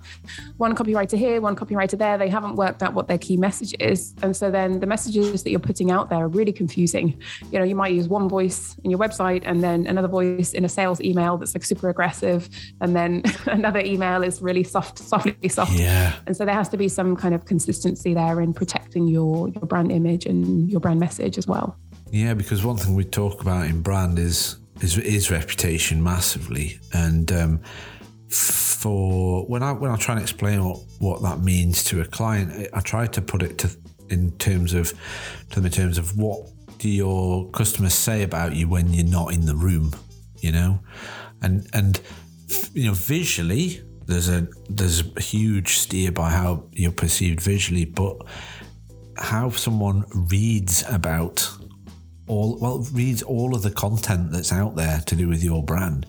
[0.56, 2.16] one copywriter here, one copywriter there.
[2.16, 4.14] They haven't worked out what their key message is.
[4.22, 7.20] And so then the messages that you're putting out there are really confusing.
[7.50, 10.64] You know, you might use one voice in your website and then another voice in
[10.64, 12.48] a sales email that's like super aggressive.
[12.80, 15.72] And then another email is really soft, softly soft.
[15.72, 16.14] Yeah.
[16.26, 19.66] And so there has to be some kind of consistency there in protecting your, your
[19.66, 21.76] brand image and your brand message as well.
[22.10, 26.78] Yeah, because one thing we talk about in brand is is, his reputation massively.
[26.92, 27.60] And um,
[28.28, 32.68] for when I when I try and explain what, what that means to a client,
[32.72, 33.70] I try to put it to
[34.08, 34.92] in terms of
[35.50, 36.48] to them in terms of what
[36.78, 39.94] do your customers say about you when you're not in the room,
[40.40, 40.80] you know,
[41.42, 42.00] and and
[42.72, 48.16] you know visually there's a there's a huge steer by how you're perceived visually, but
[49.16, 51.48] how someone reads about
[52.26, 56.06] all well reads all of the content that's out there to do with your brand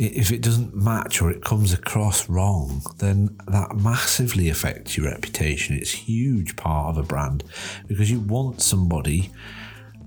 [0.00, 5.76] if it doesn't match or it comes across wrong, then that massively affects your reputation.
[5.76, 7.44] It's a huge part of a brand
[7.86, 9.30] because you want somebody.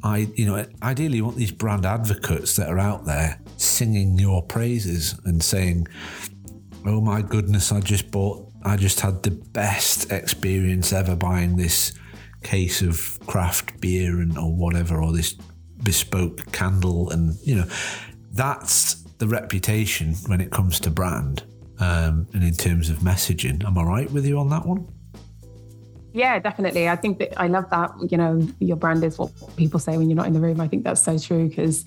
[0.03, 4.41] I, you know, ideally you want these brand advocates that are out there singing your
[4.41, 5.87] praises and saying,
[6.85, 11.93] "Oh my goodness, I just bought, I just had the best experience ever buying this
[12.43, 15.35] case of craft beer and or whatever, or this
[15.83, 17.65] bespoke candle," and you know,
[18.31, 21.43] that's the reputation when it comes to brand
[21.79, 23.63] um, and in terms of messaging.
[23.65, 24.87] Am I right with you on that one?
[26.13, 26.87] Yeah, definitely.
[26.87, 27.91] I think that I love that.
[28.09, 30.61] You know, your brand is what people say when you're not in the room.
[30.61, 31.85] I think that's so true because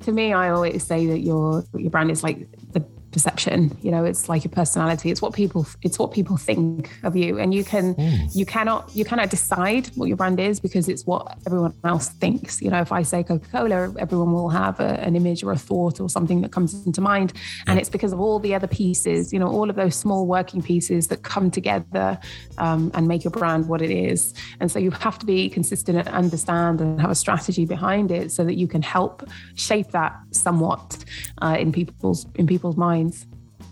[0.00, 4.04] to me, I always say that your your brand is like the perception you know
[4.04, 5.10] it's like your personality.
[5.10, 7.38] It's what people it's what people think of you.
[7.38, 8.34] And you can mm.
[8.34, 12.60] you cannot you cannot decide what your brand is because it's what everyone else thinks.
[12.62, 16.00] You know if i say coca-cola everyone will have a, an image or a thought
[16.00, 17.32] or something that comes into mind.
[17.66, 20.62] And it's because of all the other pieces you know all of those small working
[20.62, 22.18] pieces that come together
[22.58, 24.34] um, and make your brand what it is.
[24.60, 28.30] And so you have to be consistent and understand and have a strategy behind it
[28.32, 31.04] so that you can help shape that somewhat
[31.42, 33.26] uh, in people's in people's minds minds.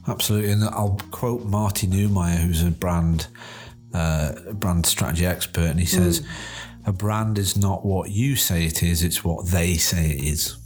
[0.06, 3.28] Absolutely, and I'll quote Marty Neumeier, who's a brand
[3.94, 6.26] uh, brand strategy expert, and he says, mm.
[6.86, 10.56] "A brand is not what you say it is; it's what they say it is."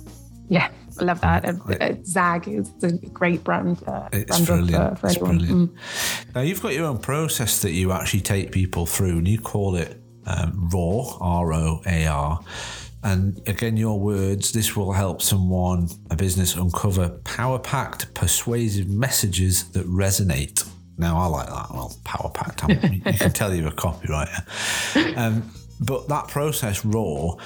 [0.49, 1.45] Yeah, I love that.
[1.45, 3.83] Uh, Zag is a great brand.
[3.87, 4.99] Uh, it's brand brilliant.
[4.99, 5.73] For, for it's brilliant.
[5.73, 6.35] Mm.
[6.35, 9.75] Now you've got your own process that you actually take people through, and you call
[9.77, 12.41] it um, ROAR, R O A R.
[13.03, 19.69] And again, your words, this will help someone, a business, uncover power packed, persuasive messages
[19.71, 20.69] that resonate.
[20.99, 21.67] Now, I like that.
[21.71, 25.17] Well, power packed, you can tell you're a copywriter.
[25.17, 25.51] Um,
[25.81, 27.39] but that process, roar,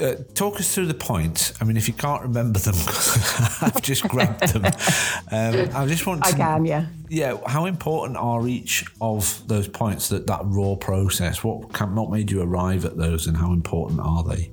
[0.00, 1.52] uh, talk us through the points.
[1.60, 2.74] I mean, if you can't remember them,
[3.60, 4.64] I've just grabbed them.
[4.64, 6.28] Um, I just want to.
[6.28, 6.86] I can, yeah.
[7.08, 7.38] Yeah.
[7.46, 10.08] How important are each of those points?
[10.08, 11.44] That that roar process.
[11.44, 14.52] What can, what made you arrive at those, and how important are they?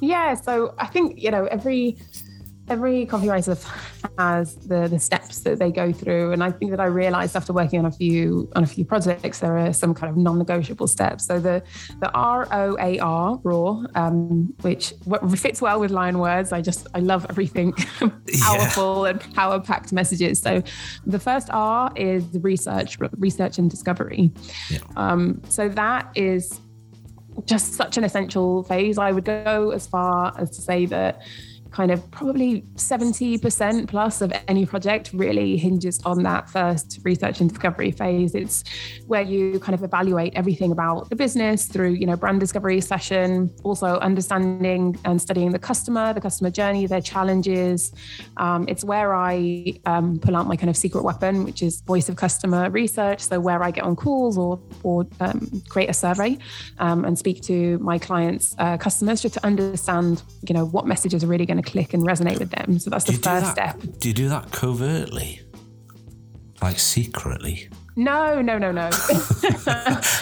[0.00, 0.34] Yeah.
[0.34, 1.98] So I think you know every
[2.68, 3.56] every copywriter
[4.18, 6.32] has the the steps that they go through.
[6.32, 9.40] And i think that i realized after working on a few on a few projects
[9.40, 11.26] there are some kind of non-negotiable steps.
[11.26, 11.62] So the
[12.00, 14.94] the r-o-a-r roar um, which
[15.36, 16.52] fits well with line words.
[16.52, 17.72] I just i love everything
[18.40, 19.10] powerful yeah.
[19.10, 20.40] and power packed messages.
[20.40, 20.62] So
[21.06, 24.32] the first r is research research and discovery.
[24.70, 24.78] Yeah.
[24.96, 26.60] um, so that is
[27.44, 28.98] just such an essential phase.
[28.98, 31.22] I would go as far as to say that
[31.76, 37.50] kind of probably 70% plus of any project really hinges on that first research and
[37.50, 38.34] discovery phase.
[38.34, 38.64] It's
[39.06, 43.54] where you kind of evaluate everything about the business through, you know, brand discovery session,
[43.62, 47.92] also understanding and studying the customer, the customer journey, their challenges.
[48.38, 52.08] Um, it's where I um, pull out my kind of secret weapon, which is voice
[52.08, 53.20] of customer research.
[53.20, 56.38] So where I get on calls or, or um, create a survey
[56.78, 61.22] um, and speak to my clients' uh, customers just to understand, you know, what messages
[61.22, 62.78] are really going to click and resonate with them.
[62.78, 63.98] So that's the first that, step.
[63.98, 65.40] Do you do that covertly?
[66.62, 67.68] Like secretly?
[67.96, 68.90] No, no, no, no.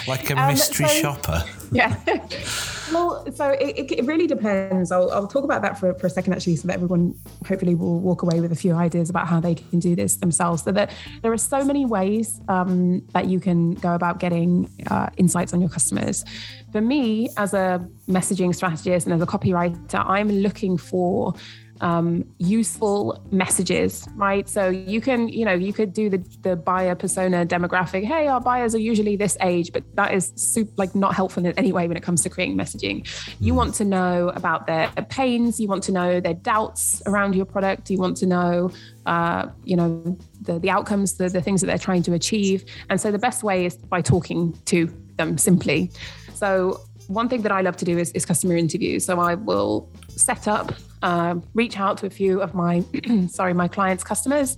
[0.07, 1.43] like a um, mystery so, shopper.
[1.71, 1.95] Yeah.
[2.91, 4.91] well, so it, it, really depends.
[4.91, 7.15] I'll, I'll talk about that for, for a second, actually, so that everyone
[7.47, 10.63] hopefully will walk away with a few ideas about how they can do this themselves.
[10.63, 15.09] So that there are so many ways um, that you can go about getting uh,
[15.17, 16.23] insights on your customers.
[16.71, 21.33] For me, as a messaging strategist and as a copywriter, I'm looking for
[21.81, 24.47] um, useful messages, right?
[24.47, 28.03] So you can, you know, you could do the the buyer persona demographic.
[28.03, 31.51] Hey, our buyers are usually this age, but that is super, like not helpful in
[31.57, 33.07] any way when it comes to creating messaging.
[33.39, 35.59] You want to know about their pains.
[35.59, 37.89] You want to know their doubts around your product.
[37.89, 38.71] You want to know,
[39.05, 42.65] uh, you know, the the outcomes, the the things that they're trying to achieve.
[42.89, 45.91] And so the best way is by talking to them simply.
[46.33, 49.05] So one thing that I love to do is, is customer interviews.
[49.05, 50.73] So I will set up
[51.05, 52.83] uh, reach out to a few of my
[53.29, 54.57] sorry my clients customers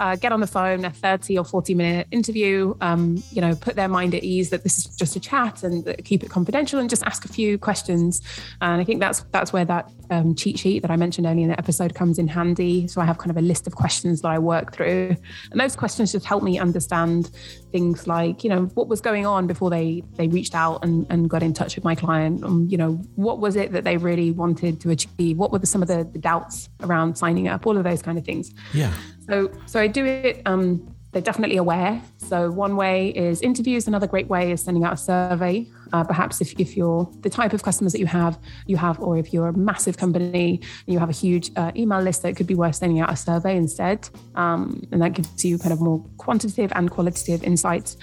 [0.00, 3.76] uh, get on the phone a 30 or 40 minute interview um, you know put
[3.76, 6.88] their mind at ease that this is just a chat and keep it confidential and
[6.88, 8.22] just ask a few questions.
[8.62, 11.50] And i think that's that's where that um, cheat sheet that i mentioned earlier in
[11.50, 12.88] the episode comes in handy.
[12.88, 15.14] So i have kind of a list of questions that i work through.
[15.50, 17.30] And those questions just help me understand
[17.70, 21.28] things like you know what was going on before they they reached out and, and
[21.28, 22.42] got in touch with my client.
[22.42, 25.36] Um, you know what was it that they really wanted to achieve?
[25.36, 27.66] What were the, some of the, the doubts around signing up?
[27.66, 28.54] All of those kind of things.
[28.72, 28.94] Yeah
[29.30, 30.42] so, so I do it.
[30.44, 32.02] Um, they're definitely aware.
[32.18, 33.88] So one way is interviews.
[33.88, 35.66] Another great way is sending out a survey.
[35.92, 39.18] Uh, perhaps if, if you're the type of customers that you have, you have, or
[39.18, 42.46] if you're a massive company and you have a huge uh, email list, that could
[42.46, 44.08] be worth sending out a survey instead.
[44.34, 47.96] Um, and that gives you kind of more quantitative and qualitative insights.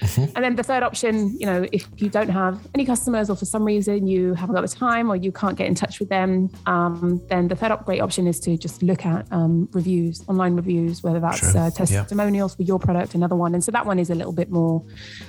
[0.00, 0.36] Mm-hmm.
[0.36, 3.44] And then the third option, you know, if you don't have any customers or for
[3.44, 6.50] some reason you haven't got the time or you can't get in touch with them,
[6.66, 10.54] um, then the third op- great option is to just look at um, reviews, online
[10.54, 12.56] reviews, whether that's uh, testimonials yeah.
[12.56, 13.54] for your product, another one.
[13.54, 14.84] And so that one is a little bit more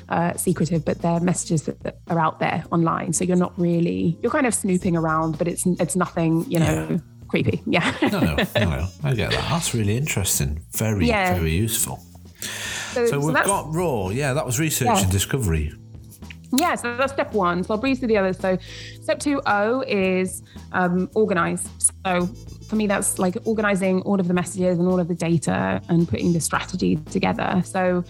[0.09, 3.13] uh, secretive, but they're messages that, that, are out there online.
[3.13, 6.87] So you're not really, you're kind of snooping around, but it's it's nothing, you know.
[6.89, 6.97] Yeah.
[7.27, 7.91] Creepy, yeah.
[8.03, 9.49] no, no, no, I get that.
[9.49, 10.63] That's really interesting.
[10.73, 11.33] Very, yeah.
[11.33, 11.99] very useful.
[12.93, 14.13] So, so we've got roar.
[14.13, 15.01] Yeah, that was research yeah.
[15.01, 15.73] and discovery.
[16.53, 17.63] Yeah, so that's step one.
[17.63, 18.37] So I'll breeze through the others.
[18.39, 18.59] So
[19.01, 21.67] step two O is um, organize.
[22.05, 22.27] So
[22.69, 26.07] for me, that's like organizing all of the messages and all of the data and
[26.07, 27.61] putting the strategy together.
[27.65, 28.03] So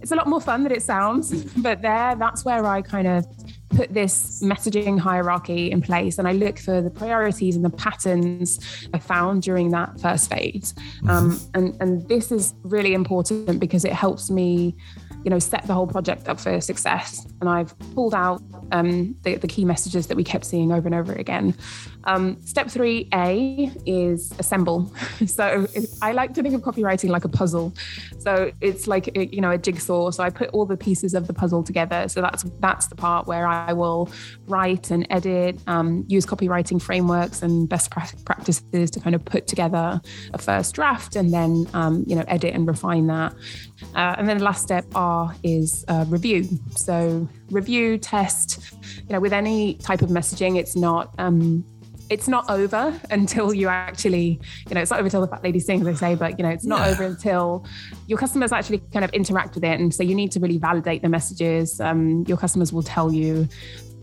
[0.00, 3.26] it's a lot more fun than it sounds, but there, that's where I kind of
[3.70, 8.88] put this messaging hierarchy in place and I look for the priorities and the patterns
[8.94, 10.72] I found during that first phase.
[11.02, 11.10] Mm-hmm.
[11.10, 14.76] Um, and, and this is really important because it helps me
[15.24, 17.26] you know, set the whole project up for success.
[17.40, 18.42] And I've pulled out
[18.72, 21.56] um, the, the, key messages that we kept seeing over and over again.
[22.04, 24.92] Um, step three A is assemble.
[25.26, 25.66] so
[26.02, 27.74] I like to think of copywriting like a puzzle.
[28.18, 30.10] So it's like you know a jigsaw.
[30.10, 32.08] So I put all the pieces of the puzzle together.
[32.08, 34.10] So that's that's the part where I will
[34.46, 40.00] write and edit, um, use copywriting frameworks and best practices to kind of put together
[40.32, 43.34] a first draft, and then um, you know edit and refine that.
[43.94, 46.48] Uh, and then the last step R is uh, review.
[46.76, 48.72] So review, test.
[48.82, 51.14] You know, with any type of messaging, it's not.
[51.18, 51.64] Um,
[52.10, 55.60] it's not over until you actually, you know, it's not over until the fat lady
[55.60, 56.88] sings, they say, but you know, it's not yeah.
[56.88, 57.66] over until
[58.06, 59.78] your customers actually kind of interact with it.
[59.78, 61.80] And so you need to really validate the messages.
[61.80, 63.48] Um, your customers will tell you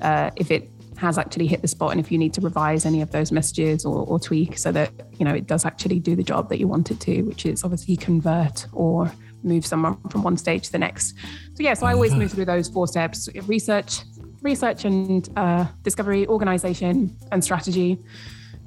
[0.02, 3.02] uh, if it has actually hit the spot and if you need to revise any
[3.02, 6.24] of those messages or, or tweak so that you know it does actually do the
[6.24, 9.12] job that you want it to which is obviously convert or
[9.46, 11.16] move someone from one stage to the next.
[11.54, 14.02] So yeah, so I always move through those four steps: research,
[14.46, 18.00] research and uh, discovery, organization and strategy,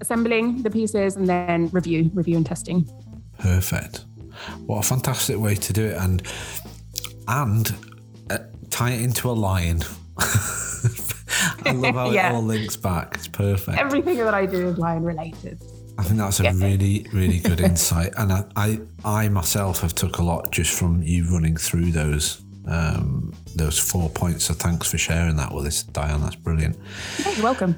[0.03, 2.87] assembling the pieces, and then review, review and testing.
[3.39, 4.05] Perfect.
[4.67, 6.23] What a fantastic way to do it, and
[7.27, 7.75] and
[8.31, 9.83] uh, tie it into a line.
[10.19, 12.31] I love how yeah.
[12.31, 13.15] it all links back.
[13.15, 13.79] It's perfect.
[13.79, 15.63] Everything that I do is line related.
[15.99, 16.53] I think that's a yeah.
[16.55, 21.03] really, really good insight, and I, I, I, myself have took a lot just from
[21.03, 24.45] you running through those, um, those four points.
[24.45, 26.21] So thanks for sharing that with us, Diane.
[26.21, 26.77] That's brilliant.
[27.35, 27.77] you're welcome.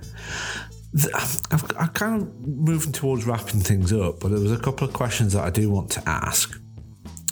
[1.14, 1.40] I've,
[1.78, 5.32] I'm kind of moving towards wrapping things up, but there was a couple of questions
[5.34, 6.60] that I do want to ask.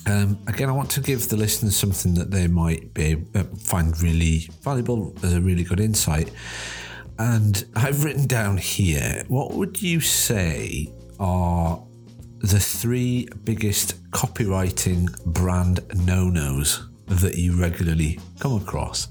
[0.06, 4.00] Um, again, I want to give the listeners something that they might be uh, find
[4.00, 6.30] really valuable as a really good insight.
[7.18, 11.82] And I've written down here what would you say are
[12.38, 19.08] the three biggest copywriting brand no nos that you regularly come across?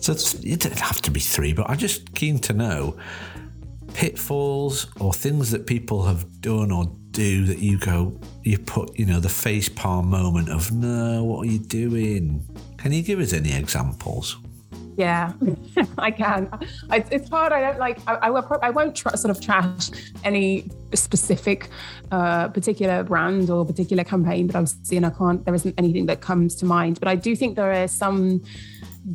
[0.00, 2.96] So it doesn't have to be three, but I'm just keen to know
[3.94, 9.04] pitfalls or things that people have done or do that you go, you put, you
[9.04, 12.46] know, the face palm moment of, no, what are you doing?
[12.76, 14.36] Can you give us any examples?
[14.98, 15.32] Yeah,
[15.98, 16.50] I can.
[16.90, 17.52] I, it's hard.
[17.52, 18.00] I don't like.
[18.08, 18.30] I, I,
[18.62, 19.90] I won't tr- sort of trash
[20.24, 21.68] any specific,
[22.10, 25.04] uh, particular brand or particular campaign that I've seen.
[25.04, 25.44] I can't.
[25.44, 26.98] There isn't anything that comes to mind.
[26.98, 28.42] But I do think there are some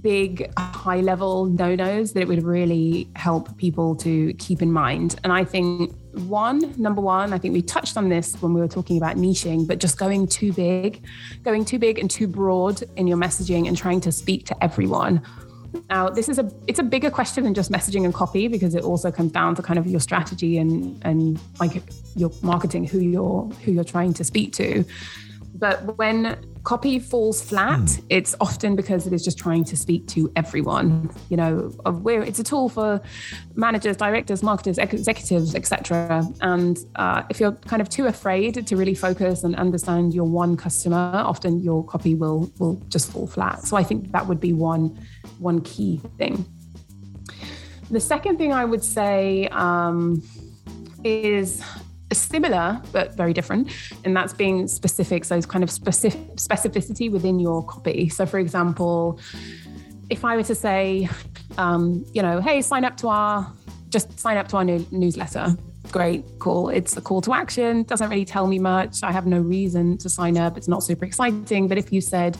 [0.01, 5.19] big high level no nos that it would really help people to keep in mind.
[5.25, 8.69] And I think one, number one, I think we touched on this when we were
[8.69, 11.05] talking about niching, but just going too big,
[11.43, 15.21] going too big and too broad in your messaging and trying to speak to everyone
[15.89, 18.83] now, this is a it's a bigger question than just messaging and copy because it
[18.83, 21.81] also comes down to kind of your strategy and and like
[22.15, 24.85] your marketing, who you're who you're trying to speak to.
[25.63, 26.35] But when
[26.65, 28.03] copy falls flat, mm.
[28.09, 31.09] it's often because it is just trying to speak to everyone.
[31.29, 31.53] You know,
[32.05, 32.99] where it's a tool for
[33.55, 36.27] managers, directors, marketers, executives, etc.
[36.41, 40.57] And uh, if you're kind of too afraid to really focus and understand your one
[40.57, 43.63] customer, often your copy will will just fall flat.
[43.63, 44.99] So I think that would be one
[45.39, 46.45] one key thing.
[47.89, 50.21] The second thing I would say um,
[51.05, 51.63] is
[52.13, 53.71] similar but very different
[54.03, 58.09] and that's being specific so it's kind of specific specificity within your copy.
[58.09, 59.19] So for example
[60.09, 61.07] if i were to say
[61.57, 63.51] um, you know hey sign up to our
[63.89, 65.55] just sign up to our new newsletter.
[65.91, 66.69] Great cool.
[66.69, 69.03] It's a call to action doesn't really tell me much.
[69.03, 70.57] I have no reason to sign up.
[70.57, 71.67] It's not super exciting.
[71.67, 72.35] But if you said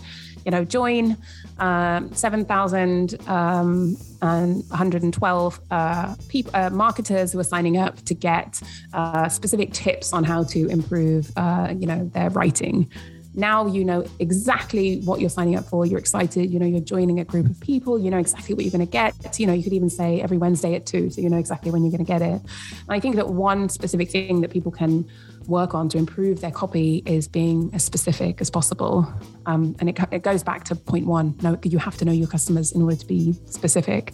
[0.45, 1.17] you know, join
[1.59, 8.61] um, 7,000 um, and 112 uh, people, uh, marketers who are signing up to get
[8.93, 12.89] uh, specific tips on how to improve, uh, you know, their writing
[13.35, 15.85] now you know exactly what you're signing up for.
[15.85, 16.51] You're excited.
[16.51, 17.97] You know, you're joining a group of people.
[17.99, 19.39] You know exactly what you're going to get.
[19.39, 21.83] You know, you could even say every Wednesday at two, so you know exactly when
[21.83, 22.41] you're going to get it.
[22.41, 25.09] And I think that one specific thing that people can
[25.47, 29.11] work on to improve their copy is being as specific as possible.
[29.45, 31.35] Um, and it, it goes back to point one.
[31.41, 34.13] No, you have to know your customers in order to be specific.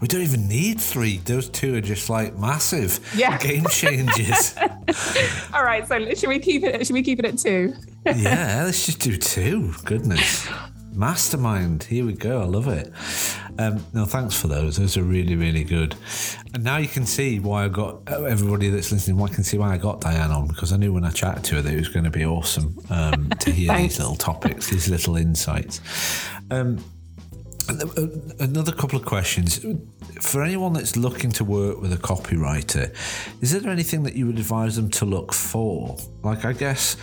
[0.00, 1.18] We don't even need three.
[1.18, 3.38] Those two are just like massive yeah.
[3.38, 4.54] game changes.
[5.54, 6.86] All right, so should we keep it?
[6.86, 7.74] Should we keep it at two?
[8.04, 9.72] yeah, let's just do two.
[9.84, 10.46] Goodness,
[10.92, 11.84] mastermind.
[11.84, 12.42] Here we go.
[12.42, 12.92] I love it.
[13.58, 14.76] Um, no, thanks for those.
[14.76, 15.94] Those are really, really good.
[16.52, 19.20] And now you can see why I got everybody that's listening.
[19.22, 21.56] I can see why I got Diane on because I knew when I chatted to
[21.56, 24.88] her that it was going to be awesome um, to hear these little topics, these
[24.88, 25.80] little insights.
[26.50, 26.82] Um, uh,
[27.68, 28.06] Uh,
[28.38, 29.64] another couple of questions.
[30.20, 32.94] For anyone that's looking to work with a copywriter,
[33.42, 35.96] is there anything that you would advise them to look for?
[36.22, 36.96] Like, I guess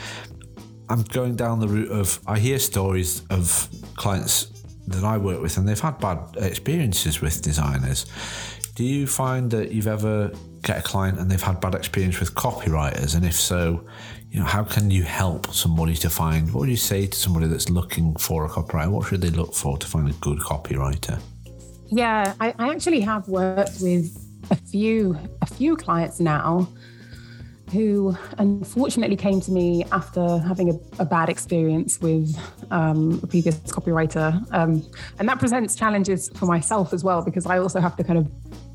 [0.90, 4.48] I'm going down the route of I hear stories of clients
[4.88, 8.06] that I work with and they've had bad experiences with designers.
[8.76, 12.36] Do you find that you've ever get a client and they've had bad experience with
[12.36, 13.16] copywriters?
[13.16, 13.86] And if so,
[14.34, 17.46] you know, how can you help somebody to find what would you say to somebody
[17.46, 18.90] that's looking for a copywriter?
[18.90, 21.22] What should they look for to find a good copywriter?
[21.92, 24.12] Yeah, I, I actually have worked with
[24.50, 26.68] a few a few clients now
[27.72, 32.38] who unfortunately came to me after having a, a bad experience with
[32.72, 34.46] um, a previous copywriter.
[34.52, 34.86] Um,
[35.18, 38.30] and that presents challenges for myself as well, because I also have to kind of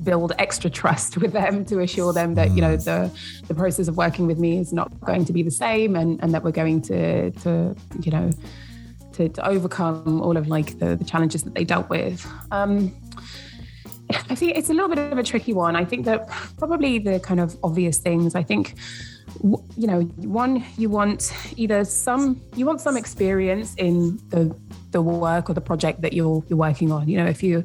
[0.04, 2.82] build extra trust with them to assure them that, you know, hmm.
[2.82, 6.22] the, the process of working with me is not going to be the same and,
[6.22, 8.30] and that we're going to, to you know,
[9.12, 12.26] to, to overcome all of like the, the challenges that they dealt with.
[12.50, 12.94] Um,
[14.10, 15.76] I think it's a little bit of a tricky one.
[15.76, 16.28] I think that
[16.58, 18.34] probably the kind of obvious things.
[18.34, 18.74] I think
[19.42, 24.54] you know, one you want either some you want some experience in the
[24.90, 27.08] the work or the project that you're you're working on.
[27.08, 27.64] You know, if you're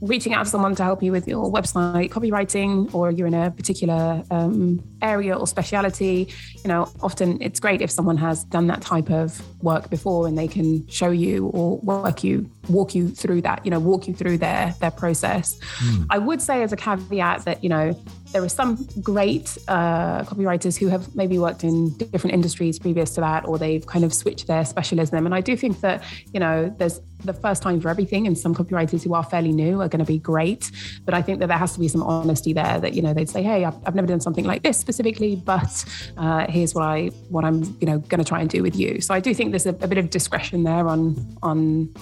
[0.00, 3.50] reaching out to someone to help you with your website copywriting or you're in a
[3.50, 6.28] particular um, area or speciality
[6.62, 10.36] you know often it's great if someone has done that type of work before and
[10.36, 14.14] they can show you or work you walk you through that you know walk you
[14.14, 16.06] through their their process mm.
[16.10, 17.96] i would say as a caveat that you know
[18.32, 23.20] there are some great uh, copywriters who have maybe worked in different industries previous to
[23.20, 25.24] that, or they've kind of switched their specialism.
[25.24, 26.02] And I do think that,
[26.32, 29.80] you know, there's the first time for everything, and some copywriters who are fairly new
[29.80, 30.70] are going to be great.
[31.04, 33.30] But I think that there has to be some honesty there that, you know, they'd
[33.30, 35.84] say, hey, I've, I've never done something like this specifically, but
[36.16, 39.00] uh, here's what I what I'm, you know, going to try and do with you.
[39.00, 41.94] So I do think there's a, a bit of discretion there on on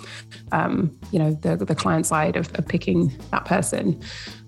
[0.53, 4.01] um, you know the the client side of, of picking that person.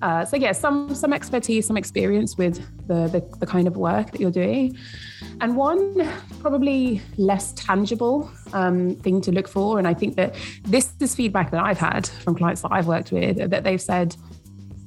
[0.02, 4.10] Uh, so yeah, some some expertise, some experience with the, the, the kind of work
[4.10, 4.76] that you're doing,
[5.40, 6.08] and one
[6.40, 9.78] probably less tangible um, thing to look for.
[9.78, 13.12] And I think that this is feedback that I've had from clients that I've worked
[13.12, 14.16] with that they've said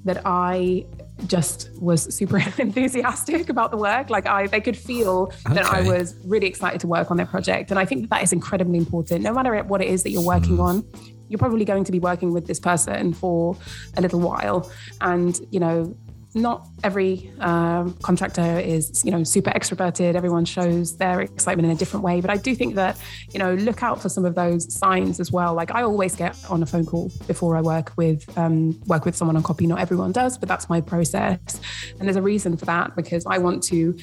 [0.06, 0.86] that I
[1.28, 4.10] just was super enthusiastic about the work.
[4.10, 5.56] Like I, they could feel okay.
[5.56, 8.24] that I was really excited to work on their project, and I think that, that
[8.24, 9.22] is incredibly important.
[9.22, 10.64] No matter what it is that you're working mm.
[10.64, 13.56] on, you're probably going to be working with this person for
[13.98, 14.70] a little while
[15.02, 15.96] and you know
[16.36, 20.16] not every um, contractor is you know super extroverted.
[20.16, 22.22] Everyone shows their excitement in a different way.
[22.22, 22.98] But i do think that
[23.32, 25.54] you know look out for some of those signs as well.
[25.54, 29.16] Like i always get on a phone call before i work with um, work with
[29.16, 29.68] someone on copy.
[29.68, 31.60] Not everyone does but that's my process.
[32.00, 33.98] And there's a reason for that because i want to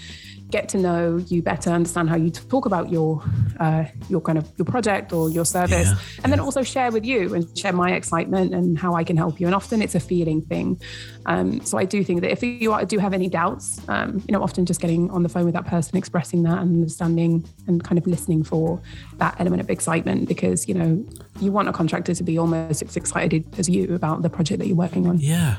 [0.51, 3.23] get to know you better, understand how you talk about your
[3.59, 6.21] uh, your kind of your project or your service, yeah.
[6.23, 9.41] and then also share with you and share my excitement and how I can help
[9.41, 9.47] you.
[9.47, 10.81] And often it's a feeling thing.
[11.27, 14.33] Um, so I do think that if you are, do have any doubts, um, you
[14.33, 17.83] know, often just getting on the phone with that person, expressing that and understanding and
[17.83, 18.81] kind of listening for
[19.19, 21.05] that element of excitement, because you know
[21.41, 24.67] you want a contractor to be almost as excited as you about the project that
[24.67, 25.19] you're working on.
[25.19, 25.57] Yeah.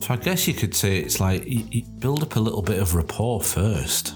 [0.00, 2.94] So I guess you could say it's like you, build up a little bit of
[2.94, 4.14] rapport first,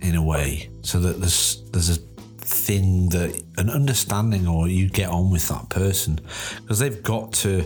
[0.00, 2.00] in a way, so that there's there's a
[2.38, 6.20] thing that an understanding or you get on with that person
[6.60, 7.64] because they've got to.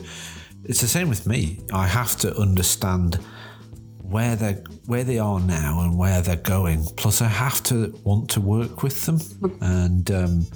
[0.64, 1.60] It's the same with me.
[1.72, 3.18] I have to understand
[4.02, 4.52] where they
[4.86, 6.84] where they are now and where they're going.
[6.96, 9.20] Plus, I have to want to work with them,
[9.60, 10.46] and um,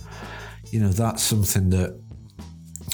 [0.71, 2.01] you know that's something that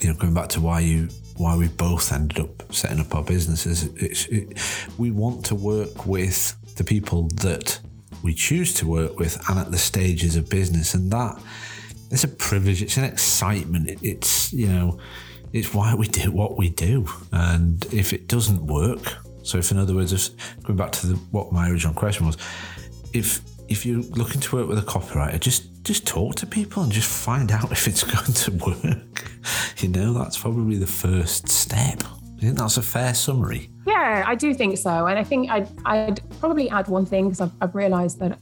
[0.01, 1.09] you know going back to why you
[1.41, 3.85] why we both ended up setting up our businesses.
[3.97, 4.59] It's, it,
[4.99, 7.81] we want to work with the people that
[8.23, 11.41] we choose to work with and at the stages of business, and that
[12.11, 12.83] it's a privilege.
[12.83, 13.89] It's an excitement.
[13.89, 14.99] It, it's you know,
[15.53, 17.07] it's why we do what we do.
[17.33, 21.15] And if it doesn't work, so if in other words, if, going back to the,
[21.31, 22.37] what my original question was,
[23.15, 26.93] if if you're looking to work with a copywriter, just just talk to people and
[26.93, 29.31] just find out if it's going to work.
[29.79, 32.03] You know, that's probably the first step.
[32.37, 33.71] I think that's a fair summary.
[33.87, 35.07] Yeah, I do think so.
[35.07, 38.39] And I think I'd, I'd probably add one thing because I've, I've realized that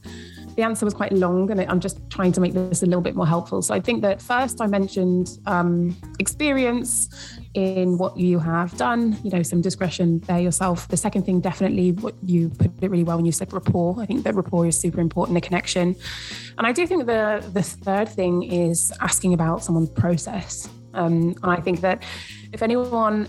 [0.59, 3.15] the answer was quite long and I'm just trying to make this a little bit
[3.15, 3.63] more helpful.
[3.63, 7.09] So I think that first I mentioned um, experience
[7.55, 10.89] in what you have done, you know, some discretion there yourself.
[10.89, 14.01] The second thing, definitely what you put it really well when you said rapport.
[14.01, 15.95] I think that rapport is super important, the connection.
[16.59, 20.69] And I do think the the third thing is asking about someone's process.
[20.93, 22.03] Um, and I think that
[22.53, 23.29] if anyone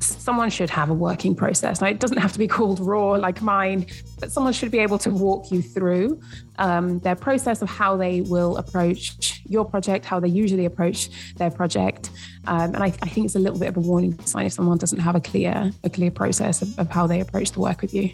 [0.00, 1.80] someone should have a working process.
[1.80, 3.86] Now, it doesn't have to be called roar like mine,
[4.20, 6.20] but someone should be able to walk you through
[6.58, 11.50] um, their process of how they will approach your project, how they usually approach their
[11.50, 12.10] project.
[12.46, 14.78] Um, and I, I, think it's a little bit of a warning sign if someone
[14.78, 17.94] doesn't have a clear a clear process of, of how they approach the work with
[17.94, 18.10] you.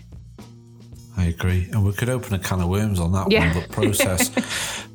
[1.16, 3.55] I agree, and we could open a can of worms on that yeah.
[3.55, 4.30] one, but process.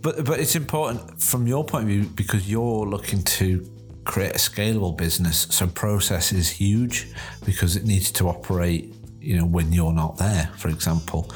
[0.01, 3.65] but but it's important from your point of view because you're looking to
[4.09, 5.47] create a scalable business.
[5.51, 7.11] So process is huge
[7.45, 11.31] because it needs to operate, you know, when you're not there, for example.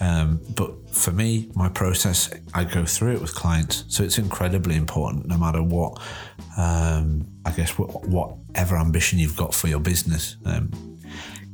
[0.00, 3.84] Um, but for me, my process, I go through it with clients.
[3.88, 6.00] So it's incredibly important no matter what,
[6.56, 10.36] um, I guess, whatever ambition you've got for your business.
[10.44, 10.70] Um,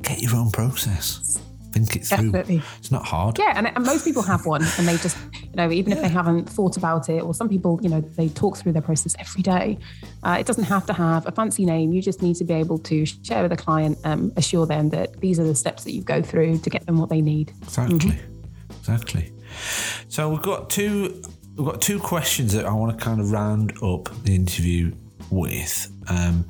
[0.02, 1.40] get your own process
[1.86, 2.32] think it through.
[2.32, 2.62] Definitely.
[2.78, 3.38] It's not hard.
[3.38, 5.96] Yeah, and, and most people have one, and they just, you know, even yeah.
[5.96, 8.82] if they haven't thought about it, or some people, you know, they talk through their
[8.82, 9.78] process every day.
[10.22, 11.92] Uh, it doesn't have to have a fancy name.
[11.92, 15.20] You just need to be able to share with a client, um, assure them that
[15.20, 17.52] these are the steps that you go through to get them what they need.
[17.62, 17.98] Exactly.
[17.98, 18.70] Mm-hmm.
[18.78, 19.32] Exactly.
[20.08, 21.22] So we've got two.
[21.56, 24.94] We've got two questions that I want to kind of round up the interview
[25.30, 25.90] with.
[26.08, 26.48] Um,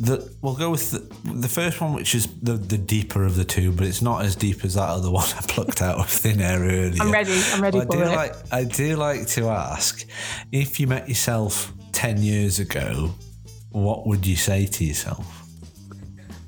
[0.00, 3.44] the, we'll go with the, the, first one, which is the, the deeper of the
[3.44, 6.40] two, but it's not as deep as that other one I plucked out of thin
[6.40, 7.00] air earlier.
[7.00, 7.40] I'm ready.
[7.52, 8.16] I'm ready but for I do it.
[8.16, 10.04] Like, I do like to ask
[10.52, 13.14] if you met yourself 10 years ago,
[13.70, 15.42] what would you say to yourself?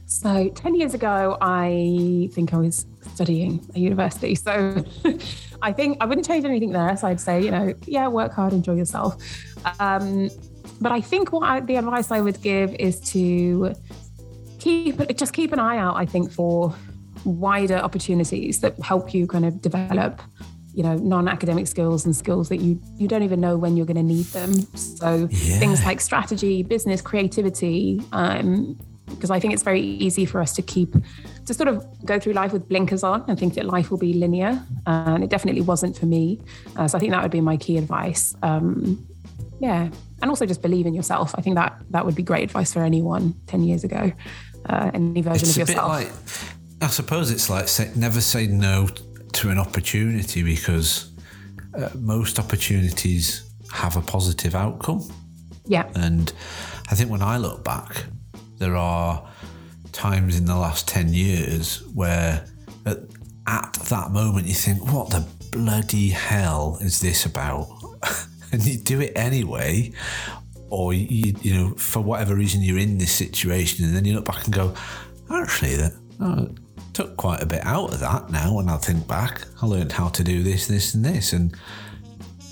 [0.07, 4.35] So, 10 years ago, I think I was studying at university.
[4.35, 4.85] So,
[5.63, 6.97] I think I wouldn't change anything there.
[6.97, 9.23] So, I'd say, you know, yeah, work hard, enjoy yourself.
[9.79, 10.31] Um,
[10.81, 13.75] but I think what I, the advice I would give is to
[14.59, 15.97] keep just keep an eye out.
[15.97, 16.75] I think for
[17.25, 20.21] wider opportunities that help you kind of develop
[20.75, 23.97] you know non-academic skills and skills that you you don't even know when you're going
[23.97, 25.59] to need them so yeah.
[25.59, 30.63] things like strategy business creativity um, because I think it's very easy for us to
[30.63, 30.95] keep
[31.47, 34.13] to sort of go through life with blinkers on and think that life will be
[34.13, 36.41] linear, and it definitely wasn't for me.
[36.77, 38.35] Uh, so I think that would be my key advice.
[38.43, 39.07] Um,
[39.61, 39.89] yeah,
[40.21, 41.35] and also just believe in yourself.
[41.37, 44.13] I think that that would be great advice for anyone ten years ago.
[44.69, 45.89] Uh, any version it's of yourself.
[45.89, 46.13] like,
[46.83, 48.89] I suppose it's like say, never say no
[49.35, 51.13] to an opportunity because
[51.75, 55.03] uh, most opportunities have a positive outcome.
[55.65, 56.33] Yeah, and
[56.91, 58.05] I think when I look back,
[58.59, 59.29] there are
[59.93, 62.45] times in the last ten years where
[62.85, 62.99] at,
[63.47, 67.69] at that moment you think, "What the bloody hell is this about?"
[68.53, 69.93] and you do it anyway,
[70.71, 74.25] or you, you know, for whatever reason you're in this situation, and then you look
[74.25, 74.75] back and go,
[75.31, 76.49] actually, that oh,
[76.93, 79.47] took quite a bit out of that now when I think back.
[79.63, 81.33] I learned how to do this, this, and this.
[81.33, 81.55] And,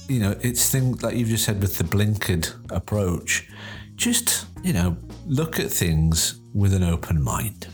[0.09, 3.49] you know, it's things like you've just said with the blinkered approach.
[3.97, 7.69] Just, you know, look at things with an open mind.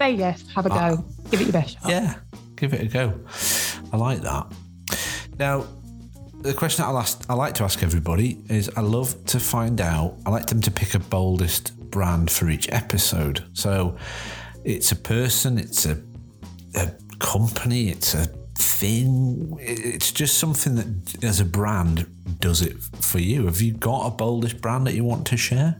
[0.00, 0.96] Say yes, have a go, uh,
[1.30, 1.88] give it your best shot.
[1.88, 2.14] Yeah,
[2.56, 3.18] give it a go.
[3.92, 4.52] I like that.
[5.38, 5.66] Now,
[6.46, 9.80] the question that I'll ask, I like to ask everybody is I love to find
[9.80, 13.44] out, I like them to pick a boldest brand for each episode.
[13.52, 13.96] So
[14.64, 16.00] it's a person, it's a,
[16.74, 19.56] a company, it's a thing.
[19.60, 22.06] It's just something that, as a brand,
[22.40, 23.46] does it for you.
[23.46, 25.78] Have you got a boldest brand that you want to share?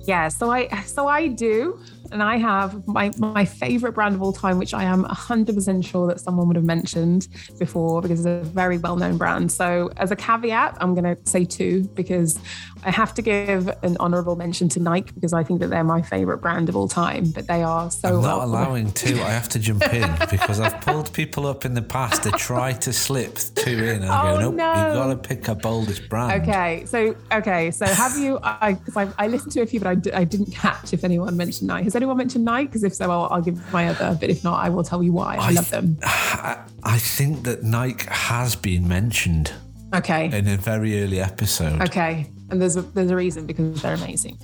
[0.00, 1.78] Yeah, so I so I do
[2.12, 6.06] and I have my, my favorite brand of all time, which I am 100% sure
[6.06, 9.50] that someone would have mentioned before because it's a very well known brand.
[9.50, 12.38] So, as a caveat, I'm going to say two because
[12.84, 16.02] I have to give an honorable mention to Nike because I think that they're my
[16.02, 18.16] favorite brand of all time, but they are so.
[18.16, 19.20] I'm not allowing two.
[19.22, 22.72] I have to jump in because I've pulled people up in the past to try
[22.72, 24.02] to slip two in.
[24.02, 24.72] And I oh, go, nope, no.
[24.72, 26.42] you've got to pick a boldest brand.
[26.42, 26.84] Okay.
[26.86, 27.70] So, okay.
[27.70, 30.24] So, have you, I, cause I, I listened to a few, but I d- I
[30.24, 31.84] didn't catch if anyone mentioned Nike.
[31.84, 32.66] Has anyone mentioned Nike?
[32.66, 34.16] Because if so, I'll, I'll, give my other.
[34.20, 35.36] But if not, I will tell you why.
[35.36, 35.98] I, I love them.
[36.02, 39.52] I, I think that Nike has been mentioned.
[39.94, 40.26] Okay.
[40.36, 41.80] in a very early episode.
[41.82, 42.30] Okay.
[42.50, 44.38] And there's a there's a reason because they're amazing.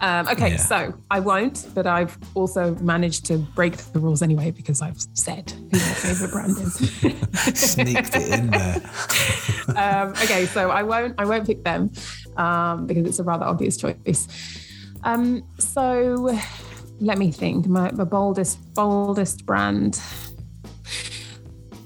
[0.00, 0.56] Um, okay, Yeah.
[0.58, 5.50] so I won't, but I've also managed to break the rules anyway because I've said
[5.50, 6.74] who my favorite brand is.
[7.72, 8.82] Sneaked it in there.
[9.76, 11.90] um, okay, so I won't I won't pick them
[12.36, 14.28] um, because it's a rather obvious choice.
[15.02, 16.38] Um, so
[17.00, 17.66] let me think.
[17.66, 20.00] My, my boldest boldest brand.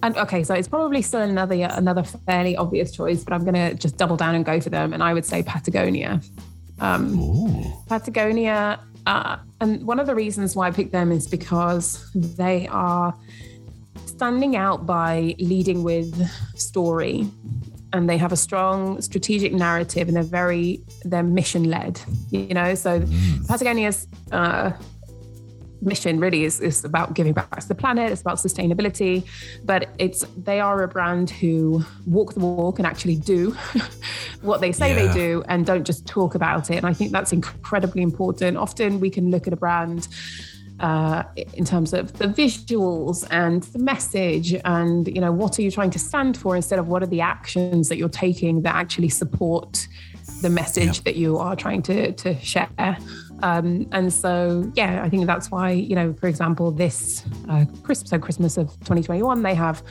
[0.03, 3.97] And okay, so it's probably still another another fairly obvious choice, but I'm gonna just
[3.97, 4.93] double down and go for them.
[4.93, 6.21] And I would say Patagonia.
[6.81, 12.69] Um, Patagonia, uh, and one of the reasons why I picked them is because they
[12.69, 13.13] are
[14.07, 16.15] standing out by leading with
[16.55, 17.29] story,
[17.93, 22.01] and they have a strong strategic narrative, and they're very they're mission led.
[22.31, 23.05] You know, so
[23.49, 24.07] Patagonia's.
[24.31, 24.73] Uh,
[25.81, 29.27] mission really is, is about giving back to the planet it's about sustainability
[29.65, 33.51] but it's they are a brand who walk the walk and actually do
[34.43, 35.07] what they say Yeah.
[35.07, 38.57] they do and don't just talk about it and i think that's incredibly important.
[38.57, 40.09] Often we can look at a brand
[40.81, 41.25] uh,
[41.55, 45.91] in terms of the visuals and the message and you know what are you trying
[45.91, 49.89] to stand for instead of what are the actions that you're taking that actually support
[50.43, 52.69] the message that you are trying to to share
[53.43, 58.11] um, and so yeah i think that's why you know for example this uh, christmas
[58.11, 59.83] so christmas of 2021 they have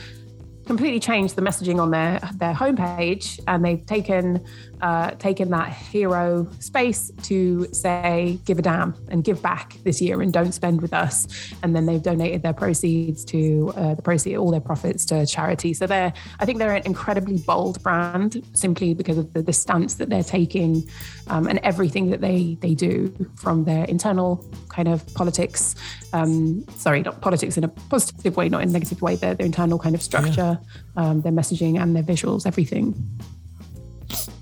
[0.66, 4.44] completely changed the messaging on their their homepage and they've taken
[4.80, 10.20] uh, taken that hero space to say give a damn and give back this year
[10.22, 11.26] and don't spend with us.
[11.62, 15.74] And then they've donated their proceeds to uh, the proceed all their profits to charity.
[15.74, 19.94] So they're I think they're an incredibly bold brand simply because of the, the stance
[19.94, 20.88] that they're taking
[21.28, 25.74] um, and everything that they they do from their internal kind of politics
[26.12, 29.46] um, sorry not politics in a positive way not in a negative way their, their
[29.46, 30.58] internal kind of structure
[30.96, 32.94] um, their messaging and their visuals everything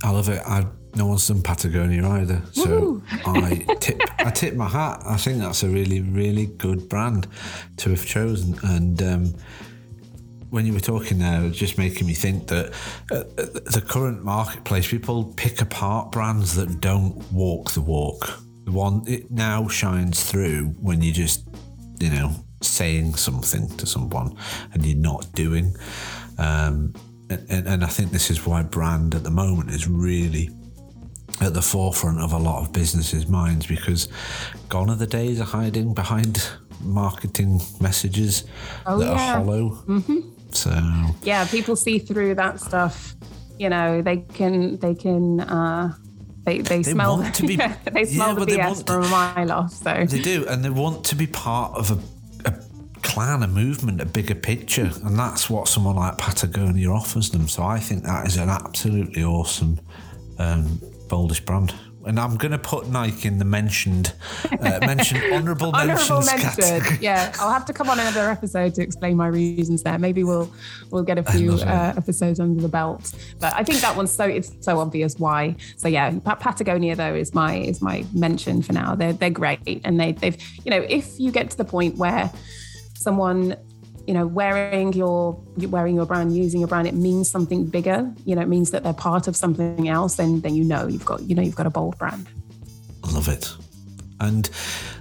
[0.06, 0.40] I love it.
[0.46, 5.02] I no one's done Patagonia either, so I tip I tip my hat.
[5.04, 7.26] I think that's a really really good brand
[7.78, 8.56] to have chosen.
[8.62, 9.34] And um,
[10.50, 12.72] when you were talking there, it was just making me think that
[13.10, 18.38] uh, the current marketplace, people pick apart brands that don't walk the walk.
[18.64, 21.48] The one it now shines through when you're just
[21.98, 22.30] you know
[22.62, 24.36] saying something to someone
[24.72, 25.74] and you're not doing.
[26.38, 26.94] Um,
[27.30, 30.50] and, and I think this is why brand at the moment is really
[31.40, 34.08] at the forefront of a lot of businesses' minds because
[34.68, 36.48] gone are the days of hiding behind
[36.80, 38.44] marketing messages
[38.86, 39.12] Oh, that yeah.
[39.12, 39.70] are hollow.
[39.86, 40.20] Mm-hmm.
[40.52, 40.70] So
[41.22, 43.14] yeah people see through that stuff
[43.58, 45.92] you know they can they can uh
[46.44, 49.08] they, they, smell want to be- they smell Yeah, the they BS want- from a
[49.08, 51.98] mile off so they do, and they want to be part of a
[53.06, 57.48] clan, a movement, a bigger picture, and that's what someone like Patagonia offers them.
[57.48, 59.80] So I think that is an absolutely awesome,
[60.38, 61.72] um, boldest brand.
[62.04, 64.12] And I'm going to put Nike in the mentioned,
[64.52, 66.98] uh, mentioned honourable honorable mentions mention.
[67.00, 69.98] yeah i'll have to come on another episode to explain my reasons there.
[69.98, 70.52] Maybe we'll
[70.90, 73.12] we'll get a few uh, episodes under the belt.
[73.40, 75.56] But i think that one's so it's so obvious why.
[75.76, 78.94] So yeah Pa- patagonia though is my is my mention for now.
[78.94, 82.30] They're they're great and they they've you know if you get to the point where
[83.06, 83.40] someone
[84.08, 85.20] you know wearing your
[85.74, 88.80] wearing your brand using your brand it means something bigger you know it means that
[88.84, 91.68] they're part of something else then then you know you've got you know you've got
[91.72, 92.24] a bold brand
[93.12, 93.54] Love it.
[94.18, 94.48] And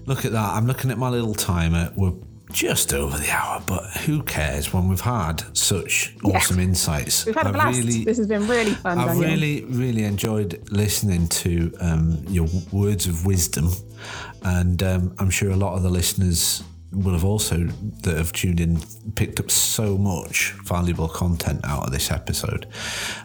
[0.05, 0.49] look at that.
[0.55, 1.91] I'm looking at my little timer.
[1.95, 2.13] We're
[2.51, 7.25] just over the hour, but who cares when we've had such awesome insights?
[7.25, 9.23] we've had a blast really- this has been really fun I Daniel.
[9.29, 13.71] really, really enjoyed listening to um, your words of wisdom,
[14.43, 16.63] and um, I'm sure a lot of the listeners
[16.95, 17.57] will have also
[18.03, 18.79] that have tuned in
[19.15, 22.67] picked up so much valuable content out of this episode.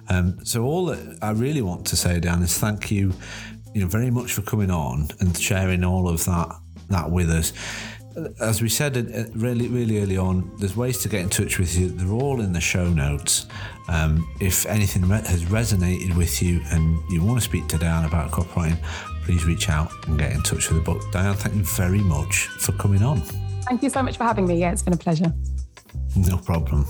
[0.08, 3.12] Um, so all that I really want to say, Dan, is thank you,
[3.74, 6.56] you know, very much for coming on and sharing all of that
[6.88, 7.52] that with us
[8.40, 11.78] as we said uh, really, really early on, there's ways to get in touch with
[11.78, 11.88] you.
[11.88, 13.46] They're all in the show notes.
[13.88, 18.30] Um, if anything has resonated with you and you want to speak to Diane about
[18.30, 18.78] copywriting,
[19.24, 21.02] please reach out and get in touch with the book.
[21.12, 23.22] Diane, thank you very much for coming on.
[23.66, 24.58] Thank you so much for having me.
[24.58, 25.32] Yeah, it's been a pleasure.
[26.16, 26.86] No problem.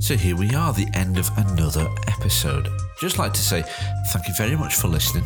[0.00, 2.68] So here we are, the end of another episode.
[3.00, 3.62] Just like to say
[4.12, 5.24] thank you very much for listening.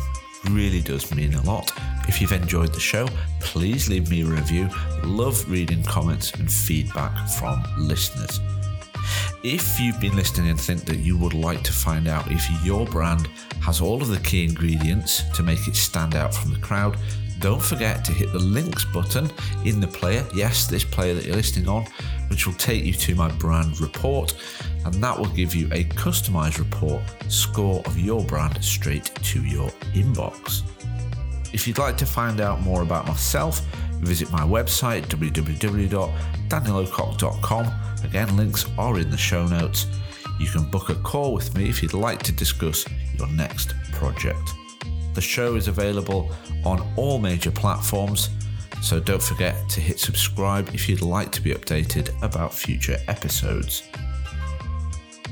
[0.51, 1.71] Really does mean a lot.
[2.07, 3.07] If you've enjoyed the show,
[3.39, 4.69] please leave me a review.
[5.03, 8.39] Love reading comments and feedback from listeners.
[9.43, 12.85] If you've been listening and think that you would like to find out if your
[12.85, 13.27] brand
[13.61, 16.97] has all of the key ingredients to make it stand out from the crowd,
[17.39, 19.29] don't forget to hit the links button
[19.63, 20.25] in the player.
[20.33, 21.85] Yes, this player that you're listening on,
[22.29, 24.35] which will take you to my brand report,
[24.85, 29.69] and that will give you a customized report score of your brand straight to your
[29.93, 30.63] inbox.
[31.53, 33.59] If you'd like to find out more about myself,
[33.99, 37.73] visit my website www.danielocock.com.
[38.03, 39.87] Again, links are in the show notes.
[40.39, 42.85] You can book a call with me if you'd like to discuss
[43.17, 44.53] your next project.
[45.15, 46.29] The show is available
[46.65, 48.29] on all major platforms,
[48.81, 53.83] so don't forget to hit subscribe if you'd like to be updated about future episodes.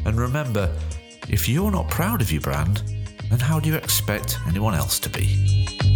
[0.05, 0.73] And remember,
[1.29, 2.81] if you're not proud of your brand,
[3.29, 5.92] then how do you expect anyone else to be?